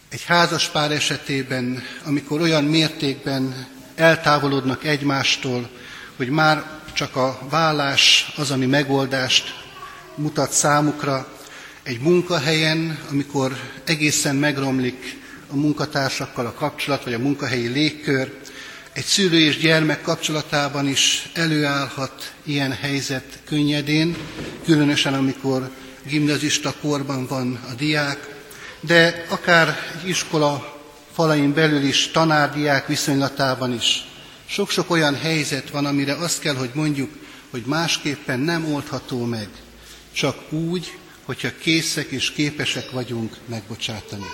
Egy 0.08 0.24
házas 0.24 0.68
pár 0.68 0.92
esetében, 0.92 1.82
amikor 2.04 2.40
olyan 2.40 2.64
mértékben 2.64 3.66
eltávolodnak 3.94 4.84
egymástól, 4.84 5.70
hogy 6.16 6.28
már 6.28 6.79
csak 7.00 7.16
a 7.16 7.38
vállás 7.50 8.32
az, 8.36 8.50
ami 8.50 8.66
megoldást 8.66 9.54
mutat 10.14 10.52
számukra, 10.52 11.28
egy 11.82 12.00
munkahelyen, 12.00 12.98
amikor 13.10 13.56
egészen 13.84 14.36
megromlik 14.36 15.18
a 15.50 15.56
munkatársakkal 15.56 16.46
a 16.46 16.52
kapcsolat, 16.52 17.04
vagy 17.04 17.12
a 17.12 17.18
munkahelyi 17.18 17.66
légkör, 17.66 18.32
egy 18.92 19.04
szülő 19.04 19.38
és 19.38 19.58
gyermek 19.58 20.02
kapcsolatában 20.02 20.88
is 20.88 21.30
előállhat 21.34 22.32
ilyen 22.44 22.72
helyzet 22.72 23.38
könnyedén, 23.44 24.16
különösen 24.64 25.14
amikor 25.14 25.70
gimnazista 26.06 26.74
korban 26.80 27.26
van 27.26 27.60
a 27.70 27.74
diák, 27.74 28.28
de 28.80 29.24
akár 29.28 29.76
iskola 30.04 30.80
falain 31.12 31.54
belül 31.54 31.82
is, 31.82 32.10
tanárdiák 32.10 32.86
viszonylatában 32.86 33.72
is. 33.72 34.09
Sok-sok 34.50 34.90
olyan 34.90 35.16
helyzet 35.16 35.70
van, 35.70 35.86
amire 35.86 36.14
azt 36.14 36.40
kell, 36.40 36.54
hogy 36.54 36.70
mondjuk, 36.74 37.10
hogy 37.50 37.62
másképpen 37.66 38.40
nem 38.40 38.72
oldható 38.72 39.24
meg, 39.24 39.48
csak 40.12 40.52
úgy, 40.52 40.98
hogyha 41.24 41.58
készek 41.58 42.10
és 42.10 42.30
képesek 42.30 42.90
vagyunk 42.90 43.36
megbocsátani. 43.46 44.26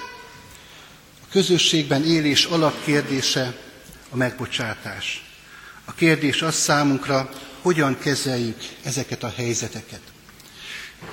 A 1.22 1.26
közösségben 1.30 2.04
élés 2.04 2.44
alapkérdése 2.44 3.56
a 4.10 4.16
megbocsátás. 4.16 5.24
A 5.84 5.94
kérdés 5.94 6.42
az 6.42 6.54
számunkra, 6.54 7.30
hogyan 7.62 7.98
kezeljük 7.98 8.58
ezeket 8.82 9.22
a 9.22 9.32
helyzeteket. 9.36 10.00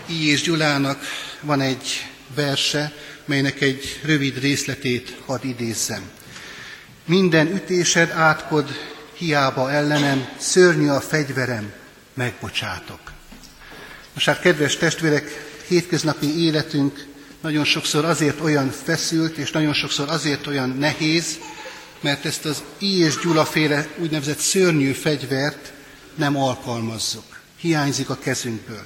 I. 0.05 0.27
és 0.27 0.41
Gyulának 0.41 1.03
van 1.41 1.61
egy 1.61 1.87
verse, 2.35 2.93
melynek 3.25 3.61
egy 3.61 3.99
rövid 4.03 4.39
részletét 4.39 5.17
hadd 5.25 5.45
idézzem. 5.45 6.09
Minden 7.05 7.47
ütésed 7.47 8.09
átkod, 8.09 8.92
hiába 9.13 9.71
ellenem, 9.71 10.27
szörnyű 10.37 10.87
a 10.87 11.01
fegyverem, 11.01 11.71
megbocsátok. 12.13 12.99
Most 14.13 14.25
hát, 14.25 14.39
kedves 14.39 14.77
testvérek, 14.77 15.51
hétköznapi 15.67 16.43
életünk 16.43 17.07
nagyon 17.41 17.63
sokszor 17.63 18.05
azért 18.05 18.41
olyan 18.41 18.69
feszült, 18.69 19.37
és 19.37 19.51
nagyon 19.51 19.73
sokszor 19.73 20.09
azért 20.09 20.47
olyan 20.47 20.69
nehéz, 20.69 21.39
mert 22.01 22.25
ezt 22.25 22.45
az 22.45 22.63
I 22.77 22.97
és 22.97 23.19
Gyula 23.19 23.45
féle 23.45 23.87
úgynevezett 23.97 24.37
szörnyű 24.37 24.91
fegyvert 24.91 25.73
nem 26.15 26.37
alkalmazzuk. 26.37 27.41
Hiányzik 27.59 28.09
a 28.09 28.17
kezünkből. 28.17 28.83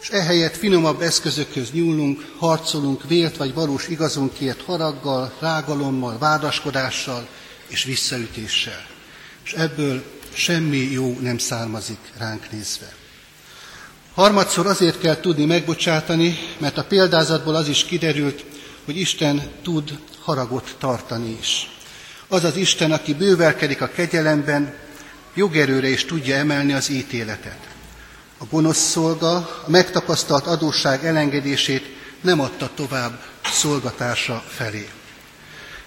És 0.00 0.08
ehelyett 0.08 0.56
finomabb 0.56 1.00
eszközökhöz 1.00 1.72
nyúlunk, 1.72 2.32
harcolunk 2.38 3.08
vélt 3.08 3.36
vagy 3.36 3.54
valós 3.54 3.88
igazunkért 3.88 4.62
haraggal, 4.62 5.32
rágalommal, 5.40 6.18
vádaskodással 6.18 7.28
és 7.66 7.84
visszaütéssel. 7.84 8.91
És 9.44 9.52
ebből 9.52 10.02
semmi 10.32 10.90
jó 10.90 11.18
nem 11.20 11.38
származik 11.38 11.98
ránk 12.18 12.50
nézve. 12.50 12.92
Harmadszor 14.14 14.66
azért 14.66 15.00
kell 15.00 15.20
tudni 15.20 15.44
megbocsátani, 15.44 16.38
mert 16.58 16.78
a 16.78 16.84
példázatból 16.84 17.54
az 17.54 17.68
is 17.68 17.84
kiderült, 17.84 18.44
hogy 18.84 18.96
Isten 18.96 19.42
tud 19.62 19.98
haragot 20.20 20.76
tartani 20.78 21.36
is. 21.40 21.70
Az 22.28 22.44
az 22.44 22.56
Isten, 22.56 22.92
aki 22.92 23.14
bővelkedik 23.14 23.80
a 23.80 23.88
kegyelemben, 23.88 24.74
jogerőre 25.34 25.88
is 25.88 26.04
tudja 26.04 26.36
emelni 26.36 26.72
az 26.72 26.90
ítéletet. 26.90 27.58
A 28.38 28.44
gonosz 28.50 28.90
szolga 28.90 29.36
a 29.36 29.64
megtapasztalt 29.66 30.46
adósság 30.46 31.04
elengedését 31.04 31.96
nem 32.20 32.40
adta 32.40 32.70
tovább 32.74 33.22
szolgatársa 33.44 34.44
felé. 34.48 34.88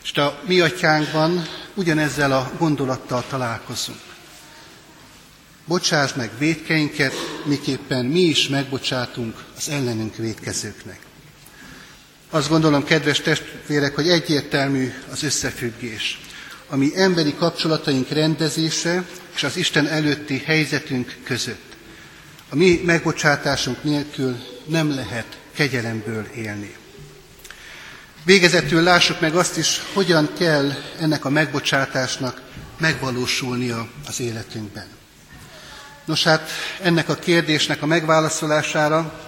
És 0.04 0.12
a 0.14 0.40
mi 0.46 0.60
atyánkban 0.60 1.48
ugyanezzel 1.76 2.32
a 2.32 2.52
gondolattal 2.58 3.24
találkozunk. 3.30 4.00
Bocsáss 5.66 6.14
meg 6.14 6.32
védkeinket, 6.38 7.14
miképpen 7.46 8.06
mi 8.06 8.20
is 8.20 8.48
megbocsátunk 8.48 9.44
az 9.58 9.70
ellenünk 9.70 10.16
védkezőknek. 10.16 11.00
Azt 12.30 12.50
gondolom, 12.50 12.84
kedves 12.84 13.22
testvérek, 13.22 13.96
hogy 13.96 14.10
egyértelmű 14.10 14.94
az 15.12 15.24
összefüggés 15.24 16.20
a 16.70 16.76
mi 16.76 16.92
emberi 16.96 17.36
kapcsolataink 17.36 18.10
rendezése 18.10 19.06
és 19.36 19.44
az 19.44 19.58
Isten 19.58 19.88
előtti 19.88 20.38
helyzetünk 20.46 21.16
között. 21.24 21.76
A 22.50 22.56
mi 22.56 22.82
megbocsátásunk 22.86 23.84
nélkül 23.84 24.36
nem 24.66 24.96
lehet 24.96 25.38
kegyelemből 25.54 26.28
élni. 26.36 26.76
Végezetül 28.26 28.84
lássuk 28.84 29.20
meg 29.20 29.36
azt 29.36 29.58
is, 29.58 29.82
hogyan 29.94 30.30
kell 30.38 30.72
ennek 31.00 31.26
a 31.26 31.30
megbocsátásnak 31.30 32.42
megvalósulnia 32.78 33.88
az 34.08 34.20
életünkben. 34.20 34.88
Nos 36.06 36.24
hát 36.24 36.50
ennek 36.82 37.10
a 37.10 37.16
kérdésnek 37.16 37.82
a 37.82 37.86
megválaszolására 37.86 39.20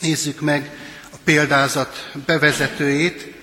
nézzük 0.00 0.40
meg 0.40 0.70
a 1.12 1.16
példázat 1.24 2.10
bevezetőjét, 2.26 3.36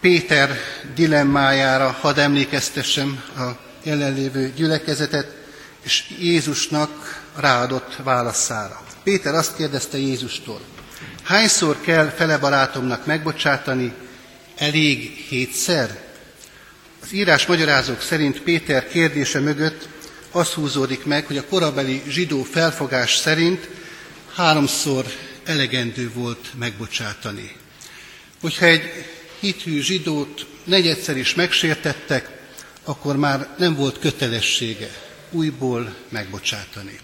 Péter 0.00 0.56
dilemmájára 0.94 1.96
hadd 2.00 2.18
emlékeztessem 2.18 3.22
a 3.36 3.42
jelenlévő 3.82 4.52
gyülekezetet, 4.56 5.36
és 5.82 6.14
Jézusnak 6.18 7.22
ráadott 7.36 7.96
válaszára. 8.02 8.82
Péter 9.02 9.34
azt 9.34 9.56
kérdezte 9.56 9.98
Jézustól, 9.98 10.60
Hányszor 11.22 11.80
kell 11.80 12.08
fele 12.08 12.38
barátomnak 12.38 13.06
megbocsátani? 13.06 13.92
Elég 14.56 15.10
hétszer? 15.28 16.02
Az 17.02 17.12
írás 17.12 17.46
magyarázók 17.46 18.00
szerint 18.00 18.40
Péter 18.40 18.88
kérdése 18.88 19.40
mögött 19.40 19.88
az 20.30 20.48
húzódik 20.48 21.04
meg, 21.04 21.26
hogy 21.26 21.36
a 21.36 21.46
korabeli 21.46 22.02
zsidó 22.08 22.42
felfogás 22.42 23.16
szerint 23.16 23.68
háromszor 24.34 25.06
elegendő 25.44 26.10
volt 26.12 26.52
megbocsátani. 26.58 27.56
Hogyha 28.40 28.64
egy 28.64 29.04
hithű 29.40 29.80
zsidót 29.80 30.46
negyedszer 30.64 31.16
is 31.16 31.34
megsértettek, 31.34 32.30
akkor 32.84 33.16
már 33.16 33.48
nem 33.58 33.74
volt 33.74 33.98
kötelessége 33.98 34.90
újból 35.30 35.94
megbocsátani. 36.08 36.98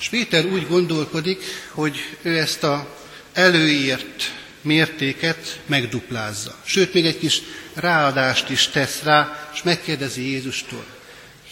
És 0.00 0.08
Péter 0.08 0.44
úgy 0.44 0.68
gondolkodik, 0.68 1.42
hogy 1.70 1.96
ő 2.22 2.38
ezt 2.38 2.62
a 2.62 2.96
előírt 3.32 4.32
mértéket 4.68 5.60
megduplázza. 5.66 6.56
Sőt, 6.64 6.94
még 6.94 7.06
egy 7.06 7.18
kis 7.18 7.42
ráadást 7.74 8.50
is 8.50 8.68
tesz 8.68 9.02
rá, 9.02 9.48
és 9.54 9.62
megkérdezi 9.62 10.30
Jézustól, 10.30 10.84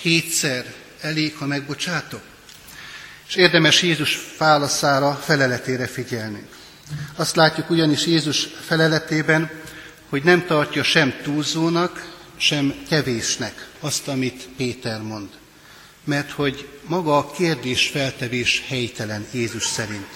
hétszer 0.01 0.75
elég, 1.01 1.37
ha 1.37 1.47
megbocsátok? 1.47 2.21
És 3.29 3.35
érdemes 3.35 3.83
Jézus 3.83 4.19
válaszára, 4.39 5.15
feleletére 5.25 5.87
figyelnünk. 5.87 6.49
Azt 7.17 7.37
látjuk 7.37 7.71
ugyanis 7.71 8.07
Jézus 8.07 8.49
feleletében, 8.67 9.51
hogy 10.09 10.23
nem 10.23 10.47
tartja 10.47 10.83
sem 10.83 11.15
túlzónak, 11.23 12.15
sem 12.37 12.75
kevésnek 12.89 13.69
azt, 13.81 14.09
amit 14.09 14.49
Péter 14.57 15.03
mond. 15.03 15.29
Mert 16.05 16.31
hogy 16.31 16.69
maga 16.83 17.17
a 17.17 17.31
kérdés 17.31 17.87
feltevés 17.87 18.63
helytelen 18.69 19.27
Jézus 19.33 19.65
szerint. 19.65 20.09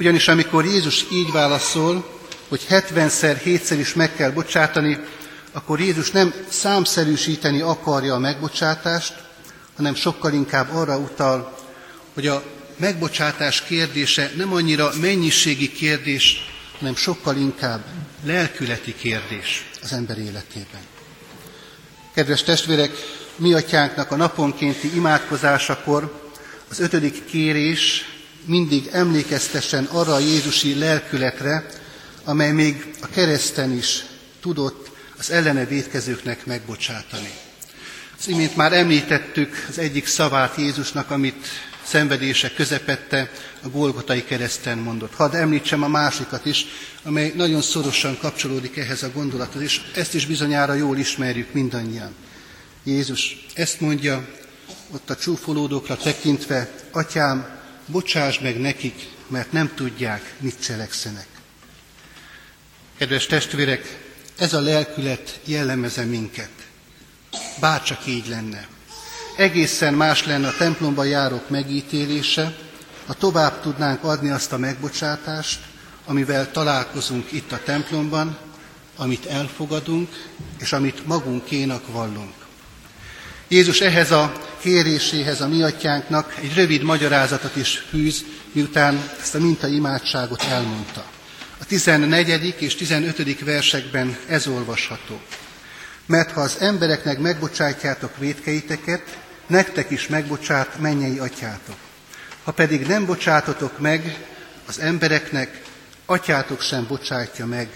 Ugyanis 0.00 0.28
amikor 0.28 0.64
Jézus 0.64 1.04
így 1.12 1.30
válaszol, 1.32 2.20
hogy 2.52 2.66
70-szer, 2.70 3.40
7-szer 3.44 3.76
is 3.78 3.94
meg 3.94 4.14
kell 4.14 4.30
bocsátani, 4.30 4.98
akkor 5.52 5.80
Jézus 5.80 6.10
nem 6.10 6.34
számszerűsíteni 6.48 7.60
akarja 7.60 8.14
a 8.14 8.18
megbocsátást, 8.18 9.14
hanem 9.76 9.94
sokkal 9.94 10.32
inkább 10.32 10.74
arra 10.74 10.98
utal, 10.98 11.58
hogy 12.14 12.26
a 12.26 12.42
megbocsátás 12.76 13.62
kérdése 13.62 14.30
nem 14.36 14.52
annyira 14.52 14.90
mennyiségi 15.00 15.72
kérdés, 15.72 16.36
hanem 16.78 16.96
sokkal 16.96 17.36
inkább 17.36 17.84
lelkületi 18.24 18.94
kérdés 18.94 19.68
az 19.82 19.92
ember 19.92 20.18
életében. 20.18 20.82
Kedves 22.14 22.42
testvérek, 22.42 22.90
mi 23.36 23.52
atyánknak 23.52 24.10
a 24.10 24.16
naponkénti 24.16 24.94
imádkozásakor 24.94 26.30
az 26.70 26.80
ötödik 26.80 27.24
kérés 27.24 28.04
mindig 28.44 28.88
emlékeztessen 28.90 29.84
arra 29.84 30.14
a 30.14 30.18
Jézusi 30.18 30.78
lelkületre, 30.78 31.80
amely 32.24 32.52
még 32.52 32.94
a 33.00 33.06
kereszten 33.06 33.72
is 33.76 34.04
tudott 34.40 34.90
az 35.18 35.30
ellene 35.30 35.64
védkezőknek 35.64 36.46
megbocsátani. 36.46 37.30
Az 38.18 38.28
imént 38.28 38.56
már 38.56 38.72
említettük 38.72 39.66
az 39.68 39.78
egyik 39.78 40.06
szavát 40.06 40.56
Jézusnak, 40.56 41.10
amit 41.10 41.46
szenvedése 41.84 42.52
közepette 42.54 43.30
a 43.62 43.68
Golgotai 43.68 44.24
kereszten 44.24 44.78
mondott. 44.78 45.14
Hadd 45.14 45.34
említsem 45.34 45.82
a 45.82 45.88
másikat 45.88 46.46
is, 46.46 46.66
amely 47.02 47.32
nagyon 47.36 47.62
szorosan 47.62 48.18
kapcsolódik 48.18 48.76
ehhez 48.76 49.02
a 49.02 49.10
gondolathoz, 49.10 49.62
és 49.62 49.80
ezt 49.94 50.14
is 50.14 50.26
bizonyára 50.26 50.74
jól 50.74 50.98
ismerjük 50.98 51.52
mindannyian. 51.52 52.14
Jézus 52.84 53.46
ezt 53.54 53.80
mondja, 53.80 54.28
ott 54.90 55.10
a 55.10 55.16
csúfolódókra 55.16 55.96
tekintve, 55.96 56.70
Atyám, 56.90 57.60
bocsáss 57.86 58.38
meg 58.38 58.60
nekik, 58.60 59.08
mert 59.28 59.52
nem 59.52 59.72
tudják, 59.74 60.34
mit 60.40 60.64
cselekszenek. 60.64 61.31
Kedves 62.98 63.26
testvérek, 63.26 63.98
ez 64.36 64.52
a 64.52 64.60
lelkület 64.60 65.40
jellemeze 65.44 66.04
minket. 66.04 66.50
Bárcsak 67.60 68.06
így 68.06 68.28
lenne. 68.28 68.66
Egészen 69.36 69.94
más 69.94 70.26
lenne 70.26 70.48
a 70.48 70.56
templomba 70.56 71.04
járók 71.04 71.48
megítélése, 71.48 72.56
ha 73.06 73.14
tovább 73.14 73.60
tudnánk 73.60 74.04
adni 74.04 74.30
azt 74.30 74.52
a 74.52 74.58
megbocsátást, 74.58 75.60
amivel 76.06 76.50
találkozunk 76.50 77.32
itt 77.32 77.52
a 77.52 77.62
templomban, 77.64 78.38
amit 78.96 79.26
elfogadunk, 79.26 80.08
és 80.60 80.72
amit 80.72 81.06
magunkénak 81.06 81.92
vallunk. 81.92 82.34
Jézus 83.48 83.80
ehhez 83.80 84.10
a 84.10 84.32
kéréséhez 84.60 85.40
a 85.40 85.48
mi 85.48 85.62
atyánknak 85.62 86.34
egy 86.40 86.54
rövid 86.54 86.82
magyarázatot 86.82 87.56
is 87.56 87.84
fűz, 87.88 88.24
miután 88.52 89.10
ezt 89.20 89.34
a 89.34 89.38
minta 89.38 89.66
imádságot 89.66 90.42
elmondta. 90.42 91.11
A 91.72 91.74
14. 91.74 92.54
és 92.58 92.74
15. 92.74 93.44
versekben 93.44 94.18
ez 94.28 94.46
olvasható. 94.46 95.20
Mert 96.06 96.30
ha 96.30 96.40
az 96.40 96.56
embereknek 96.60 97.18
megbocsátjátok 97.18 98.18
védkeiteket, 98.18 99.18
nektek 99.46 99.90
is 99.90 100.06
megbocsát 100.06 100.78
mennyei 100.78 101.18
atyátok. 101.18 101.76
Ha 102.42 102.52
pedig 102.52 102.86
nem 102.86 103.06
bocsátotok 103.06 103.78
meg 103.78 104.18
az 104.66 104.78
embereknek, 104.78 105.62
atyátok 106.06 106.60
sem 106.60 106.86
bocsátja 106.86 107.46
meg 107.46 107.68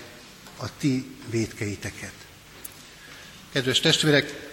a 0.56 0.66
ti 0.78 1.16
védkeiteket. 1.30 2.14
Kedves 3.52 3.80
testvérek, 3.80 4.50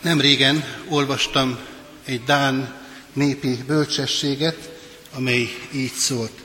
nem 0.00 0.20
régen 0.20 0.64
olvastam 0.88 1.58
egy 2.04 2.24
Dán 2.24 2.74
népi 3.12 3.62
bölcsességet, 3.66 4.70
amely 5.12 5.48
így 5.72 5.92
szólt. 5.92 6.44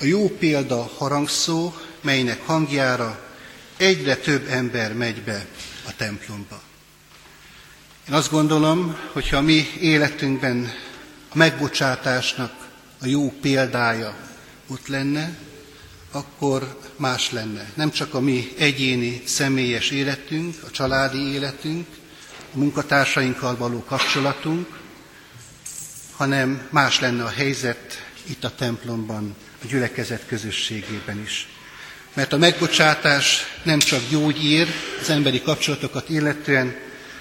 A 0.00 0.04
jó 0.04 0.28
példa 0.28 0.90
harangszó, 0.96 1.74
melynek 2.00 2.46
hangjára 2.46 3.26
egyre 3.76 4.16
több 4.16 4.46
ember 4.48 4.94
megy 4.94 5.22
be 5.22 5.46
a 5.86 5.96
templomba. 5.96 6.60
Én 8.08 8.14
azt 8.14 8.30
gondolom, 8.30 8.96
hogyha 9.12 9.40
mi 9.40 9.66
életünkben 9.80 10.72
a 11.28 11.36
megbocsátásnak 11.36 12.52
a 13.00 13.06
jó 13.06 13.30
példája 13.40 14.16
ott 14.66 14.86
lenne, 14.86 15.38
akkor 16.10 16.78
más 16.96 17.30
lenne. 17.30 17.70
Nem 17.74 17.90
csak 17.90 18.14
a 18.14 18.20
mi 18.20 18.52
egyéni, 18.58 19.22
személyes 19.24 19.90
életünk, 19.90 20.54
a 20.66 20.70
családi 20.70 21.32
életünk, 21.32 21.86
a 22.54 22.58
munkatársainkkal 22.58 23.56
való 23.56 23.84
kapcsolatunk, 23.84 24.80
hanem 26.16 26.68
más 26.70 27.00
lenne 27.00 27.24
a 27.24 27.28
helyzet 27.28 28.08
itt 28.26 28.44
a 28.44 28.54
templomban, 28.54 29.34
a 29.66 29.68
gyülekezet 29.68 30.26
közösségében 30.26 31.22
is. 31.22 31.48
Mert 32.14 32.32
a 32.32 32.36
megbocsátás 32.36 33.44
nem 33.62 33.78
csak 33.78 34.00
gyógyír 34.10 34.68
az 35.00 35.10
emberi 35.10 35.42
kapcsolatokat 35.42 36.08
illetően, 36.08 36.76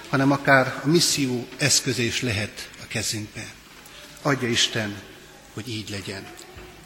hanem 0.09 0.31
akár 0.31 0.81
a 0.83 0.87
misszió 0.87 1.47
eszköze 1.57 2.01
is 2.01 2.21
lehet 2.21 2.69
a 2.83 2.87
kezünkben. 2.87 3.47
Adja 4.21 4.47
Isten, 4.47 4.95
hogy 5.53 5.69
így 5.69 5.89
legyen. 5.89 6.23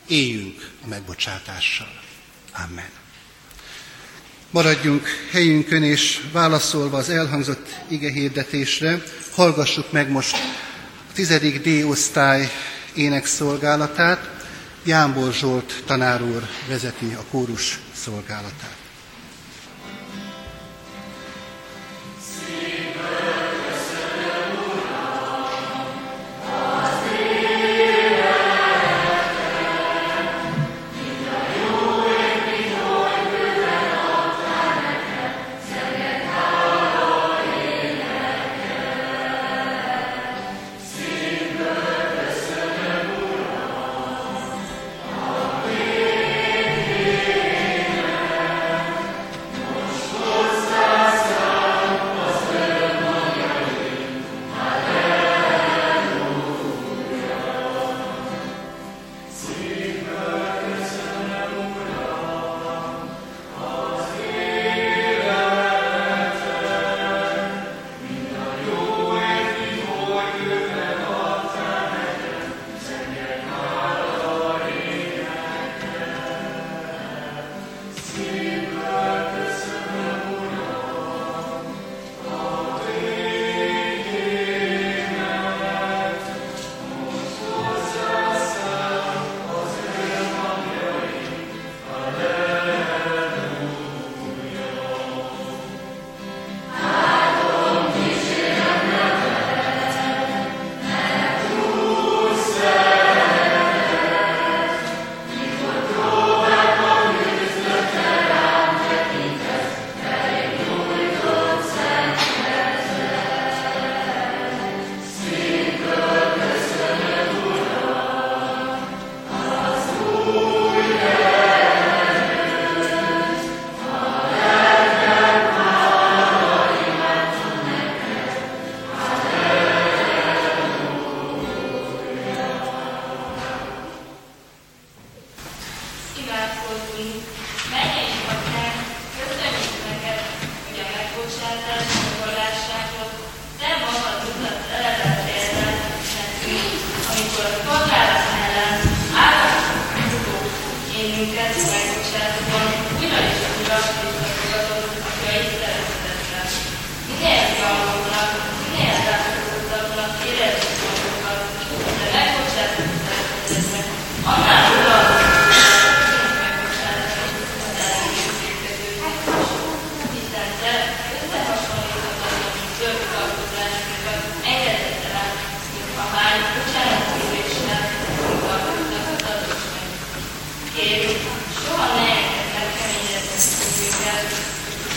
Éljünk 0.08 0.70
a 0.84 0.88
megbocsátással. 0.88 2.02
Amen. 2.54 2.90
Maradjunk 4.50 5.08
helyünkön, 5.32 5.84
és 5.84 6.22
válaszolva 6.32 6.98
az 6.98 7.10
elhangzott 7.10 7.68
igehirdetésre, 7.88 9.04
hallgassuk 9.32 9.92
meg 9.92 10.10
most 10.10 10.36
a 11.10 11.14
tizedik 11.14 11.62
D 11.62 11.84
osztály 11.84 12.52
énekszolgálatát. 12.94 14.39
Jámbor 14.84 15.34
Zsolt 15.34 15.84
tanár 15.86 16.22
úr 16.22 16.48
vezeti 16.68 17.14
a 17.14 17.24
kórus 17.32 17.80
szolgálatát. 17.94 18.79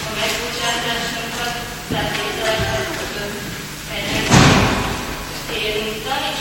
a 0.09 0.11
megbocsátásunkat 0.19 1.55
feltételezhetően 1.91 3.35
egy 3.97 4.29
térúttal, 5.51 6.32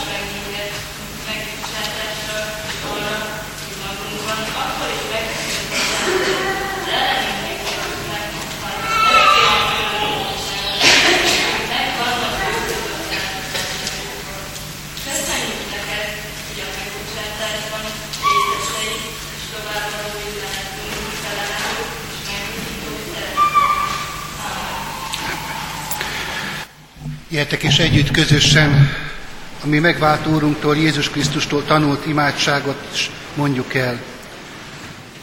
Gyertek 27.31 27.63
és 27.63 27.79
együtt 27.79 28.11
közösen, 28.11 28.95
ami 29.63 29.79
megváltó 29.79 30.31
Úrunktól, 30.31 30.77
Jézus 30.77 31.09
Krisztustól 31.09 31.65
tanult 31.65 32.05
imádságot 32.05 32.87
is 32.93 33.09
mondjuk 33.35 33.73
el. 33.73 33.99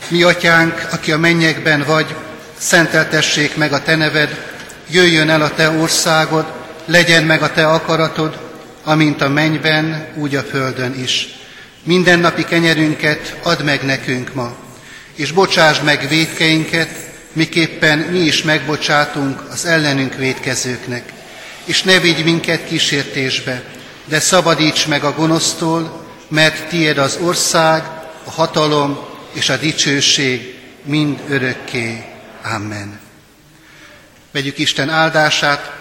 Mi 0.08 0.22
atyánk, 0.22 0.88
aki 0.92 1.12
a 1.12 1.18
mennyekben 1.18 1.84
vagy, 1.86 2.14
szenteltessék 2.58 3.56
meg 3.56 3.72
a 3.72 3.82
te 3.82 3.96
neved, 3.96 4.54
jöjjön 4.90 5.28
el 5.28 5.42
a 5.42 5.54
te 5.54 5.70
országod, 5.70 6.52
legyen 6.84 7.24
meg 7.24 7.42
a 7.42 7.52
te 7.52 7.66
akaratod, 7.66 8.38
amint 8.84 9.20
a 9.20 9.28
mennyben, 9.28 10.06
úgy 10.14 10.34
a 10.34 10.42
földön 10.42 10.94
is. 11.02 11.28
Mindennapi 11.82 12.44
kenyerünket 12.44 13.38
add 13.42 13.62
meg 13.62 13.84
nekünk 13.84 14.34
ma, 14.34 14.56
és 15.14 15.32
bocsásd 15.32 15.84
meg 15.84 16.08
védkeinket, 16.08 16.90
miképpen 17.32 17.98
mi 17.98 18.18
is 18.18 18.42
megbocsátunk 18.42 19.42
az 19.50 19.66
ellenünk 19.66 20.14
védkezőknek. 20.14 21.16
És 21.68 21.82
ne 21.82 21.98
vigy 21.98 22.24
minket 22.24 22.66
kísértésbe, 22.66 23.64
de 24.04 24.20
szabadíts 24.20 24.86
meg 24.86 25.04
a 25.04 25.12
gonosztól, 25.12 26.06
mert 26.28 26.68
tied 26.68 26.98
az 26.98 27.18
ország, 27.20 27.82
a 28.24 28.30
hatalom 28.30 28.98
és 29.32 29.48
a 29.48 29.56
dicsőség 29.56 30.54
mind 30.82 31.20
örökké. 31.28 32.04
Amen. 32.42 33.00
Vegyük 34.32 34.58
Isten 34.58 34.88
áldását, 34.88 35.72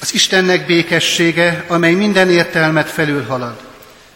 az 0.00 0.14
Istennek 0.14 0.66
békessége, 0.66 1.64
amely 1.68 1.92
minden 1.92 2.30
értelmet 2.30 2.90
felülhalad, 2.90 3.60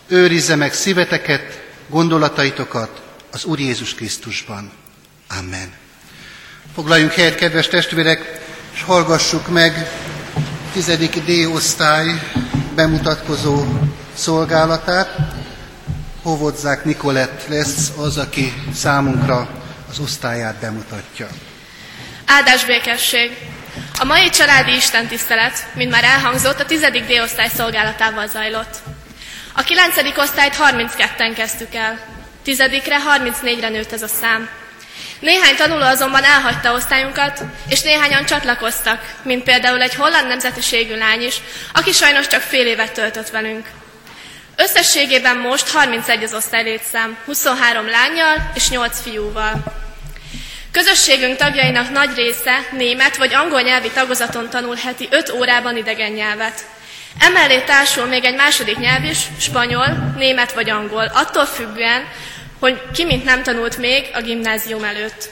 őrizze 0.08 0.54
meg 0.54 0.72
szíveteket, 0.72 1.62
gondolataitokat 1.88 3.02
az 3.30 3.44
Úr 3.44 3.58
Jézus 3.58 3.94
Krisztusban. 3.94 4.72
Amen. 5.38 5.72
Foglaljunk 6.74 7.12
helyet, 7.12 7.34
kedves 7.34 7.68
testvérek, 7.68 8.39
és 8.80 8.86
hallgassuk 8.86 9.48
meg 9.48 9.90
tizedik 10.72 11.16
D-osztály 11.24 12.06
bemutatkozó 12.74 13.64
szolgálatát. 14.14 15.18
Hovodzák 16.22 16.84
Nikolett 16.84 17.46
lesz 17.48 17.92
az, 17.98 18.16
aki 18.16 18.52
számunkra 18.74 19.48
az 19.90 19.98
osztályát 19.98 20.54
bemutatja. 20.60 21.28
Áldás 22.26 22.64
békesség! 22.64 23.30
A 23.98 24.04
mai 24.04 24.30
családi 24.30 24.74
istentisztelet, 24.74 25.66
mint 25.74 25.90
már 25.90 26.04
elhangzott, 26.04 26.60
a 26.60 26.66
tizedik 26.66 27.04
D-osztály 27.04 27.50
szolgálatával 27.56 28.26
zajlott. 28.26 28.76
A 29.52 29.62
kilencedik 29.62 30.18
osztályt 30.18 30.56
32-en 30.56 31.32
kezdtük 31.36 31.74
el, 31.74 31.98
tizedikre 32.44 32.96
34-re 33.16 33.68
nőtt 33.68 33.92
ez 33.92 34.02
a 34.02 34.08
szám. 34.20 34.48
Néhány 35.20 35.56
tanuló 35.56 35.84
azonban 35.84 36.24
elhagyta 36.24 36.72
osztályunkat, 36.72 37.40
és 37.68 37.82
néhányan 37.82 38.24
csatlakoztak, 38.24 39.14
mint 39.22 39.42
például 39.42 39.82
egy 39.82 39.94
holland 39.94 40.26
nemzetiségű 40.26 40.96
lány 40.96 41.22
is, 41.22 41.36
aki 41.72 41.92
sajnos 41.92 42.26
csak 42.26 42.40
fél 42.40 42.66
évet 42.66 42.92
töltött 42.92 43.28
velünk. 43.28 43.66
Összességében 44.56 45.36
most 45.36 45.70
31 45.70 46.22
az 46.22 46.34
osztály 46.34 46.62
létszám, 46.62 47.16
23 47.24 47.88
lányjal 47.88 48.50
és 48.54 48.68
8 48.68 49.00
fiúval. 49.02 49.62
Közösségünk 50.72 51.36
tagjainak 51.36 51.90
nagy 51.90 52.14
része 52.14 52.58
német 52.70 53.16
vagy 53.16 53.34
angol 53.34 53.60
nyelvi 53.60 53.90
tagozaton 53.90 54.50
tanul 54.50 54.76
heti 54.76 55.08
5 55.10 55.30
órában 55.30 55.76
idegen 55.76 56.12
nyelvet. 56.12 56.66
Emellé 57.18 57.60
társul 57.60 58.04
még 58.06 58.24
egy 58.24 58.34
második 58.34 58.76
nyelv 58.76 59.04
is, 59.04 59.18
spanyol, 59.40 60.12
német 60.16 60.52
vagy 60.52 60.70
angol, 60.70 61.10
attól 61.14 61.44
függően, 61.44 62.08
hogy 62.60 62.80
ki 62.94 63.04
mint 63.04 63.24
nem 63.24 63.42
tanult 63.42 63.76
még 63.76 64.10
a 64.12 64.20
gimnázium 64.20 64.84
előtt. 64.84 65.30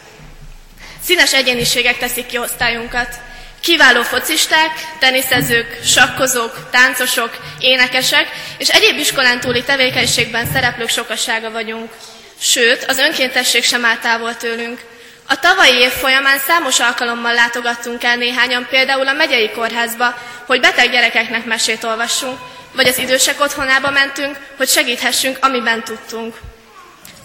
Színes 1.05 1.35
egyéniségek 1.35 1.99
teszik 1.99 2.27
ki 2.27 2.38
osztályunkat. 2.38 3.14
Kiváló 3.61 4.03
focisták, 4.03 4.71
teniszezők, 4.99 5.79
sakkozók, 5.85 6.69
táncosok, 6.71 7.37
énekesek 7.59 8.29
és 8.59 8.69
egyéb 8.69 8.99
iskolán 8.99 9.41
túli 9.41 9.62
tevékenységben 9.62 10.47
szereplők 10.53 10.88
sokasága 10.88 11.51
vagyunk. 11.51 11.93
Sőt, 12.41 12.85
az 12.85 12.99
önkéntesség 12.99 13.64
sem 13.64 13.85
áll 13.85 13.99
távol 13.99 14.37
tőlünk. 14.37 14.81
A 15.29 15.41
tavalyi 15.41 15.79
év 15.79 15.91
folyamán 15.91 16.38
számos 16.38 16.81
alkalommal 16.81 17.35
látogattunk 17.35 18.05
el 18.05 18.17
néhányan 18.17 18.67
például 18.71 19.09
a 19.09 19.12
megyei 19.12 19.51
kórházba, 19.51 20.14
hogy 20.47 20.61
beteg 20.61 20.91
gyerekeknek 20.91 21.45
mesét 21.45 21.85
olvassunk, 21.85 22.38
vagy 22.73 22.88
az 22.88 22.99
idősek 22.99 23.41
otthonába 23.41 23.91
mentünk, 23.91 24.37
hogy 24.57 24.69
segíthessünk, 24.69 25.38
amiben 25.41 25.85
tudtunk. 25.85 26.35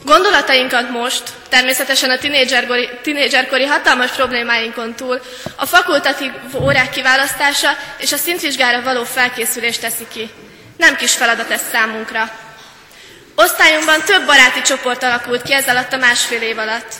Gondolatainkat 0.03 0.89
most, 0.89 1.23
természetesen 1.49 2.09
a 2.09 2.17
tinédzserkori, 3.01 3.65
hatalmas 3.65 4.11
problémáinkon 4.11 4.95
túl, 4.95 5.21
a 5.55 5.65
fakultatív 5.65 6.31
órák 6.55 6.89
kiválasztása 6.89 7.69
és 7.97 8.11
a 8.11 8.17
szintvizsgára 8.17 8.81
való 8.81 9.03
felkészülés 9.03 9.77
teszi 9.77 10.07
ki. 10.13 10.29
Nem 10.77 10.95
kis 10.95 11.13
feladat 11.13 11.51
ez 11.51 11.61
számunkra. 11.71 12.31
Osztályunkban 13.35 14.01
több 14.05 14.25
baráti 14.25 14.61
csoport 14.61 15.03
alakult 15.03 15.41
ki 15.41 15.53
ez 15.53 15.67
alatt 15.67 15.93
a 15.93 15.97
másfél 15.97 16.41
év 16.41 16.57
alatt. 16.57 16.93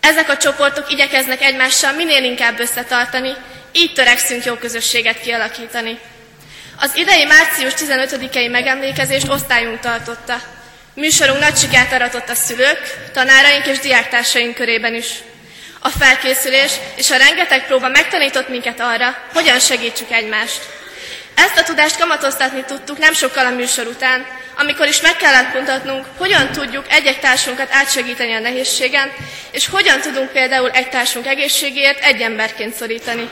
Ezek 0.00 0.28
a 0.28 0.36
csoportok 0.36 0.90
igyekeznek 0.90 1.42
egymással 1.42 1.92
minél 1.92 2.24
inkább 2.24 2.58
összetartani, 2.60 3.32
így 3.72 3.92
törekszünk 3.92 4.44
jó 4.44 4.54
közösséget 4.54 5.20
kialakítani. 5.20 5.98
Az 6.78 6.90
idei 6.94 7.24
március 7.24 7.72
15-i 7.76 8.50
megemlékezést 8.50 9.28
osztályunk 9.28 9.80
tartotta. 9.80 10.61
Műsorunk 10.94 11.40
nagy 11.40 11.56
sikert 11.56 11.92
aratott 11.92 12.28
a 12.28 12.34
szülők, 12.34 13.10
tanáraink 13.12 13.66
és 13.66 13.78
diáktársaink 13.78 14.54
körében 14.54 14.94
is. 14.94 15.06
A 15.78 15.88
felkészülés 15.88 16.72
és 16.96 17.10
a 17.10 17.16
rengeteg 17.16 17.66
próba 17.66 17.88
megtanított 17.88 18.48
minket 18.48 18.80
arra, 18.80 19.16
hogyan 19.32 19.58
segítsük 19.58 20.10
egymást. 20.10 20.60
Ezt 21.34 21.58
a 21.58 21.62
tudást 21.62 21.98
kamatoztatni 21.98 22.64
tudtuk 22.64 22.98
nem 22.98 23.12
sokkal 23.12 23.46
a 23.46 23.50
műsor 23.50 23.86
után, 23.86 24.26
amikor 24.56 24.86
is 24.86 25.00
meg 25.00 25.16
kellett 25.16 25.54
mutatnunk, 25.54 26.06
hogyan 26.16 26.52
tudjuk 26.52 26.92
egy-egy 26.92 27.20
társunkat 27.20 27.72
átsegíteni 27.72 28.32
a 28.32 28.38
nehézségen, 28.38 29.12
és 29.50 29.68
hogyan 29.68 30.00
tudunk 30.00 30.30
például 30.32 30.70
egy 30.70 30.88
társunk 30.88 31.26
egészségéért 31.26 32.04
egy 32.04 32.20
emberként 32.20 32.74
szorítani. 32.74 33.30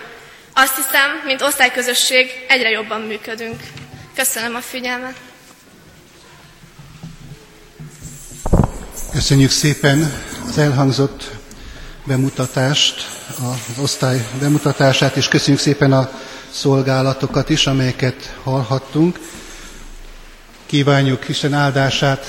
Azt 0.54 0.76
hiszem, 0.76 1.22
mint 1.24 1.42
osztályközösség 1.42 2.44
egyre 2.48 2.68
jobban 2.68 3.00
működünk. 3.00 3.60
Köszönöm 4.16 4.54
a 4.54 4.60
figyelmet! 4.60 5.29
Köszönjük 9.12 9.50
szépen 9.50 10.12
az 10.48 10.58
elhangzott 10.58 11.30
bemutatást, 12.04 13.06
az 13.28 13.82
osztály 13.82 14.28
bemutatását, 14.40 15.16
és 15.16 15.28
köszönjük 15.28 15.62
szépen 15.62 15.92
a 15.92 16.10
szolgálatokat 16.50 17.48
is, 17.48 17.66
amelyeket 17.66 18.36
hallhattunk. 18.42 19.20
Kívánjuk 20.66 21.28
Isten 21.28 21.52
áldását 21.52 22.24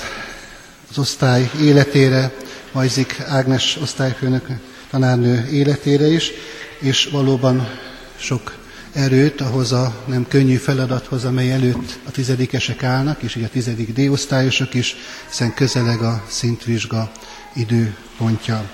az 0.90 0.98
osztály 0.98 1.50
életére, 1.62 2.32
Majzik 2.72 3.20
Ágnes 3.28 3.78
osztályfőnök 3.82 4.46
tanárnő 4.90 5.48
életére 5.52 6.08
is, 6.08 6.32
és 6.80 7.10
valóban 7.12 7.70
sok 8.16 8.54
erőt 8.94 9.42
ahhoz 9.42 9.72
a 9.72 10.04
nem 10.06 10.28
könnyű 10.28 10.56
feladathoz, 10.56 11.26
amely 11.26 11.52
előtt 11.52 12.00
a 12.08 12.12
tizedikesek 12.12 12.84
állnak, 12.84 13.24
és 13.24 13.36
így 13.36 13.44
a 13.44 13.50
tizedik 13.50 13.94
D-osztályosok 13.94 14.74
is, 14.74 14.96
hiszen 15.30 15.54
közeleg 15.54 16.02
a 16.02 16.24
szintvizsga 16.28 17.12
időpontja. 17.56 18.70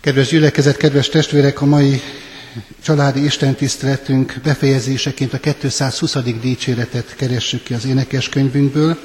Kedves 0.00 0.28
gyülekezet, 0.28 0.76
kedves 0.76 1.08
testvérek, 1.08 1.60
a 1.60 1.64
mai 1.64 2.00
családi 2.82 3.24
istentiszteletünk 3.24 4.40
befejezéseként 4.42 5.32
a 5.32 5.38
220. 5.38 6.16
dicséretet 6.40 7.14
keressük 7.16 7.62
ki 7.62 7.74
az 7.74 7.84
énekeskönyvünkből. 7.84 8.98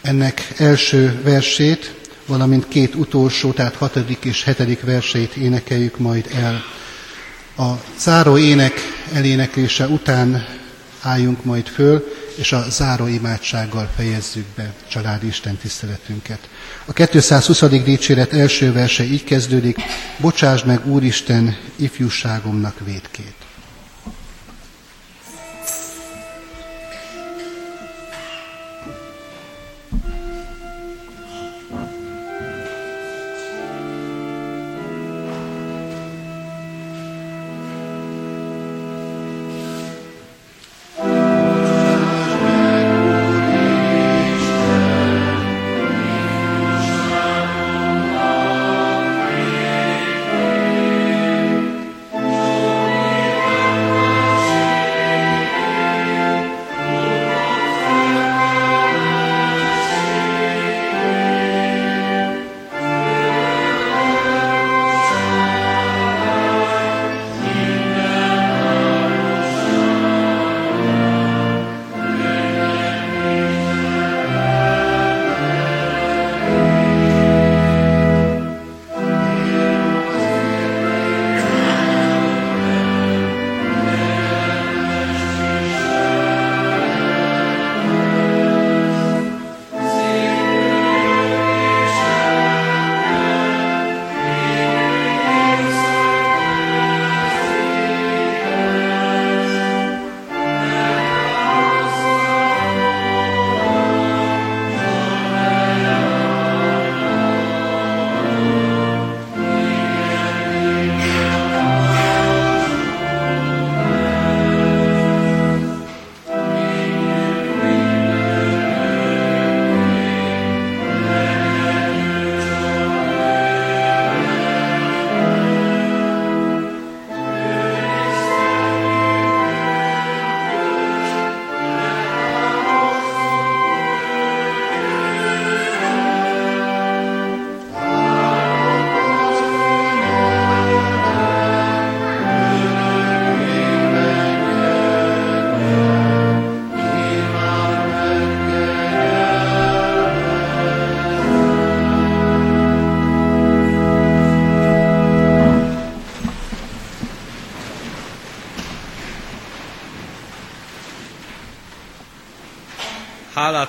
Ennek 0.00 0.52
első 0.58 1.20
versét, 1.24 1.94
valamint 2.26 2.68
két 2.68 2.94
utolsó, 2.94 3.52
tehát 3.52 3.74
hatodik 3.74 4.24
és 4.24 4.44
hetedik 4.44 4.80
versét 4.80 5.36
énekeljük 5.36 5.98
majd 5.98 6.28
el. 6.34 6.62
A 7.56 7.72
záró 7.98 8.38
ének 8.38 8.72
eléneklése 9.12 9.86
után 9.86 10.46
álljunk 11.00 11.44
majd 11.44 11.66
föl, 11.66 12.04
és 12.36 12.52
a 12.52 12.64
záró 12.70 13.06
imádsággal 13.06 13.90
fejezzük 13.96 14.46
be 14.56 14.72
családi 14.88 15.26
Isten 15.26 15.56
tiszteletünket. 15.56 16.48
A 16.84 16.92
220. 16.92 17.60
dicséret 17.84 18.32
első 18.32 18.72
verse 18.72 19.04
így 19.04 19.24
kezdődik, 19.24 19.76
bocsásd 20.18 20.66
meg 20.66 20.86
Úristen 20.86 21.56
ifjúságomnak 21.76 22.76
védkét. 22.84 23.41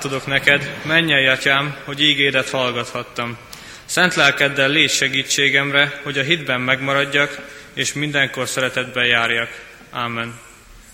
Adok 0.06 0.26
neked, 0.26 0.72
mennyei 0.86 1.26
atyám, 1.26 1.76
hogy 1.84 2.02
ígédet 2.02 2.50
hallgathattam. 2.50 3.38
Szent 3.86 4.16
lelkeddel 4.16 4.70
légy 4.70 4.90
segítségemre, 4.90 6.00
hogy 6.04 6.18
a 6.18 6.24
hitben 6.24 6.62
megmaradjak, 6.62 7.40
és 7.74 7.94
mindenkor 7.94 8.48
szeretetben 8.48 9.06
járjak. 9.06 9.50
Amen. 9.92 10.40